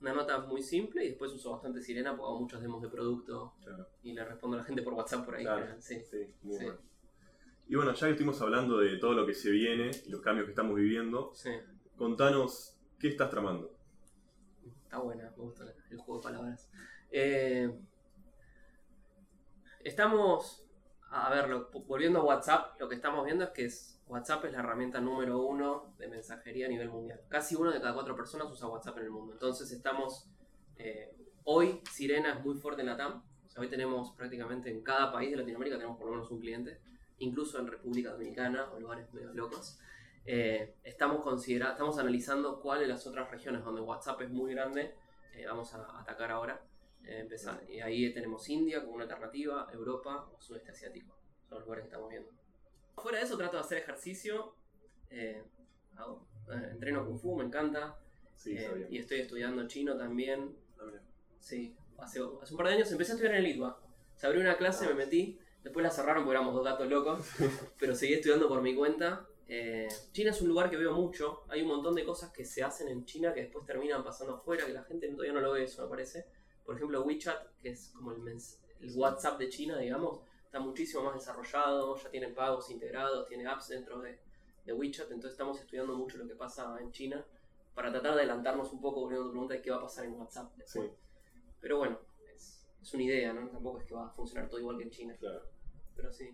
una 0.00 0.14
nota 0.14 0.38
muy 0.38 0.62
simple 0.62 1.04
y 1.04 1.08
después 1.10 1.30
uso 1.32 1.50
bastante 1.52 1.82
sirena 1.82 2.16
porque 2.16 2.30
hago 2.30 2.40
muchos 2.40 2.62
demos 2.62 2.80
de 2.80 2.88
producto 2.88 3.52
claro, 3.62 3.86
y 4.02 4.14
le 4.14 4.24
respondo 4.24 4.56
a 4.56 4.60
la 4.60 4.64
gente 4.64 4.80
por 4.80 4.94
WhatsApp 4.94 5.26
por 5.26 5.34
ahí. 5.34 5.44
Claro. 5.44 5.74
sí. 5.78 6.02
sí, 6.10 6.34
muy 6.40 6.56
Sí. 6.56 6.64
bueno. 6.64 6.80
Y 7.68 7.74
bueno, 7.76 7.92
ya 7.92 8.06
que 8.06 8.12
estuvimos 8.12 8.40
hablando 8.40 8.78
de 8.78 8.96
todo 8.96 9.12
lo 9.12 9.26
que 9.26 9.34
se 9.34 9.50
viene 9.50 9.90
y 10.06 10.08
los 10.08 10.22
cambios 10.22 10.46
que 10.46 10.52
estamos 10.52 10.74
viviendo, 10.74 11.34
contanos 11.98 12.71
¿Qué 13.02 13.08
estás 13.08 13.30
tramando? 13.30 13.74
Está 14.84 14.98
buena, 14.98 15.24
me 15.36 15.42
gusta 15.42 15.64
el 15.90 15.98
juego 15.98 16.20
de 16.20 16.22
palabras. 16.22 16.70
Eh, 17.10 17.68
estamos, 19.82 20.64
a 21.10 21.28
ver, 21.30 21.48
lo- 21.48 21.68
volviendo 21.88 22.20
a 22.20 22.24
WhatsApp, 22.24 22.80
lo 22.80 22.88
que 22.88 22.94
estamos 22.94 23.24
viendo 23.24 23.42
es 23.42 23.50
que 23.50 23.68
WhatsApp 24.06 24.44
es 24.44 24.52
la 24.52 24.60
herramienta 24.60 25.00
número 25.00 25.42
uno 25.44 25.94
de 25.98 26.06
mensajería 26.06 26.66
a 26.66 26.68
nivel 26.68 26.90
mundial. 26.90 27.20
Casi 27.28 27.56
uno 27.56 27.72
de 27.72 27.80
cada 27.80 27.92
cuatro 27.92 28.14
personas 28.14 28.48
usa 28.48 28.68
WhatsApp 28.68 28.98
en 28.98 29.04
el 29.06 29.10
mundo. 29.10 29.32
Entonces 29.32 29.72
estamos, 29.72 30.28
eh, 30.76 31.12
hoy 31.42 31.80
Sirena 31.90 32.34
es 32.34 32.44
muy 32.44 32.54
fuerte 32.54 32.82
en 32.82 32.86
la 32.86 32.96
TAM. 32.96 33.20
Hoy 33.56 33.68
tenemos 33.68 34.12
prácticamente 34.12 34.70
en 34.70 34.80
cada 34.84 35.10
país 35.12 35.32
de 35.32 35.38
Latinoamérica 35.38 35.76
tenemos 35.76 35.98
por 35.98 36.06
lo 36.06 36.12
menos 36.12 36.30
un 36.30 36.38
cliente, 36.38 36.80
incluso 37.18 37.58
en 37.58 37.66
República 37.66 38.12
Dominicana 38.12 38.70
o 38.72 38.78
lugares 38.78 39.12
medio 39.12 39.32
locos. 39.34 39.80
Eh, 40.24 40.74
estamos, 40.84 41.22
considera 41.22 41.72
estamos 41.72 41.98
analizando 41.98 42.60
cuáles 42.60 42.88
las 42.88 43.06
otras 43.06 43.30
regiones 43.30 43.64
donde 43.64 43.80
WhatsApp 43.80 44.20
es 44.22 44.30
muy 44.30 44.54
grande 44.54 44.94
eh, 45.34 45.46
vamos 45.46 45.72
a 45.74 46.00
atacar 46.00 46.30
ahora. 46.30 46.60
Eh, 47.04 47.20
empezar. 47.20 47.60
Y 47.68 47.80
ahí 47.80 48.12
tenemos 48.14 48.48
India 48.48 48.80
como 48.82 48.94
una 48.94 49.04
alternativa, 49.04 49.66
Europa 49.72 50.28
o 50.32 50.40
sudeste 50.40 50.70
asiático. 50.70 51.16
Son 51.48 51.58
los 51.58 51.64
lugares 51.66 51.82
que 51.84 51.88
estamos 51.88 52.08
viendo. 52.10 52.30
Fuera 52.96 53.18
de 53.18 53.24
eso 53.24 53.36
trato 53.36 53.56
de 53.56 53.62
hacer 53.62 53.78
ejercicio. 53.78 54.54
eh, 55.10 55.42
hago- 55.96 56.26
eh, 56.50 56.68
entreno 56.70 57.04
Kung 57.04 57.18
Fu, 57.18 57.34
me 57.36 57.44
encanta. 57.44 57.96
Sí, 58.36 58.54
eh, 58.56 58.86
y 58.90 58.98
estoy 58.98 59.20
estudiando 59.20 59.66
chino 59.66 59.96
también. 59.96 60.54
Ah, 60.78 60.84
mira. 60.86 61.00
Sí, 61.40 61.74
hace, 61.98 62.20
hace 62.40 62.52
un 62.54 62.56
par 62.58 62.68
de 62.68 62.74
años 62.74 62.92
empecé 62.92 63.12
a 63.12 63.14
estudiar 63.16 63.34
en 63.36 63.44
el 63.44 63.50
ITBA. 63.56 63.78
Se 64.14 64.26
abrió 64.26 64.40
una 64.42 64.56
clase, 64.56 64.86
me 64.86 64.94
metí. 64.94 65.38
Después 65.64 65.82
la 65.82 65.90
cerraron 65.90 66.24
porque 66.24 66.36
éramos 66.36 66.54
dos 66.54 66.64
gatos 66.64 66.88
locos. 66.88 67.20
pero 67.80 67.94
seguí 67.94 68.14
estudiando 68.14 68.48
por 68.48 68.62
mi 68.62 68.74
cuenta. 68.76 69.26
Eh, 69.48 69.88
China 70.12 70.30
es 70.30 70.40
un 70.40 70.48
lugar 70.48 70.70
que 70.70 70.76
veo 70.76 70.92
mucho. 70.92 71.44
Hay 71.48 71.62
un 71.62 71.68
montón 71.68 71.94
de 71.94 72.04
cosas 72.04 72.30
que 72.32 72.44
se 72.44 72.62
hacen 72.62 72.88
en 72.88 73.04
China 73.04 73.32
que 73.34 73.42
después 73.42 73.64
terminan 73.66 74.02
pasando 74.02 74.34
afuera, 74.34 74.66
que 74.66 74.72
la 74.72 74.84
gente 74.84 75.08
todavía 75.08 75.32
no 75.32 75.40
lo 75.40 75.52
ve, 75.52 75.64
eso 75.64 75.82
me 75.82 75.88
parece. 75.88 76.26
Por 76.64 76.76
ejemplo, 76.76 77.02
WeChat, 77.02 77.58
que 77.60 77.70
es 77.70 77.88
como 77.94 78.12
el, 78.12 78.38
WhatsApp 78.94 79.38
de 79.38 79.48
China, 79.48 79.78
digamos, 79.78 80.20
está 80.44 80.58
muchísimo 80.58 81.02
más 81.04 81.14
desarrollado, 81.14 81.96
ya 81.96 82.10
tienen 82.10 82.34
pagos 82.34 82.70
integrados, 82.70 83.28
tiene 83.28 83.46
apps 83.46 83.68
dentro 83.68 84.00
de, 84.00 84.18
de 84.64 84.72
WeChat, 84.72 85.10
entonces 85.10 85.32
estamos 85.32 85.60
estudiando 85.60 85.94
mucho 85.94 86.18
lo 86.18 86.26
que 86.26 86.34
pasa 86.34 86.76
en 86.80 86.90
China 86.90 87.24
para 87.74 87.90
tratar 87.90 88.14
de 88.14 88.20
adelantarnos 88.20 88.72
un 88.72 88.80
poco 88.80 89.00
volviendo 89.00 89.24
a 89.24 89.28
tu 89.28 89.32
pregunta 89.32 89.54
de 89.54 89.62
qué 89.62 89.70
va 89.70 89.78
a 89.78 89.82
pasar 89.82 90.04
en 90.04 90.14
WhatsApp 90.14 90.52
después. 90.56 90.90
Sí, 90.90 90.96
Pero 91.60 91.78
bueno, 91.78 91.98
es, 92.34 92.66
es 92.80 92.94
una 92.94 93.02
idea, 93.04 93.32
¿no? 93.32 93.48
Tampoco 93.48 93.78
es 93.78 93.84
que 93.84 93.94
va 93.94 94.06
a 94.06 94.10
funcionar 94.10 94.48
todo 94.48 94.60
igual 94.60 94.78
que 94.78 94.84
en 94.84 94.90
China. 94.90 95.16
claro. 95.18 95.42
Pero 95.96 96.12
sí. 96.12 96.30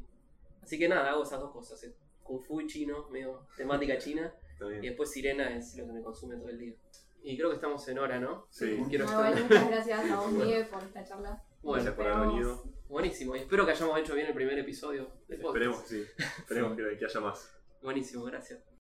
Así 0.62 0.79
que 0.79 0.88
nada, 0.88 1.11
hago 1.11 1.23
esas 1.23 1.41
dos 1.41 1.53
cosas. 1.53 1.83
eh. 1.85 1.95
Kung 2.28 2.44
Fu 2.44 2.62
chino, 2.66 3.08
medio 3.11 3.49
temática 3.56 3.99
china. 4.04 4.32
Está 4.52 4.70
Y 4.73 4.87
después 4.87 5.11
Sirena 5.11 5.56
es 5.56 5.75
lo 5.76 5.87
que 5.87 5.92
me 5.94 6.02
consume 6.02 6.37
todo 6.37 6.49
el 6.50 6.58
día. 6.58 6.75
Y 7.23 7.37
creo 7.37 7.49
que 7.50 7.56
estamos 7.56 7.87
en 7.88 7.99
hora, 7.99 8.20
¿no? 8.20 8.47
Sí. 8.50 8.80
Quiero 8.88 9.06
bueno, 9.06 9.23
extender- 9.30 9.42
muchas 9.44 9.68
gracias 9.70 10.11
a 10.11 10.16
vos, 10.20 10.32
Miguel, 10.32 10.66
por 10.66 10.82
esta 10.85 11.04
charla. 11.04 11.42
Bueno, 11.62 11.82
Gracias 11.82 11.94
por 11.97 12.06
haber 12.06 12.28
venido. 12.28 12.64
buenísimo. 12.88 13.35
Y 13.35 13.40
espero 13.40 13.64
que 13.66 13.73
hayamos 13.73 13.99
hecho 13.99 14.14
bien 14.14 14.26
el 14.28 14.35
primer 14.35 14.56
episodio 14.58 15.11
de 15.26 15.37
podcast. 15.38 15.47
Esperemos 15.56 15.80
que 15.82 15.88
sí. 15.88 16.06
Esperemos 16.38 16.76
que, 16.76 16.97
que 16.99 17.04
haya 17.04 17.20
más. 17.20 17.58
Buenísimo, 17.82 18.25
gracias. 18.25 18.61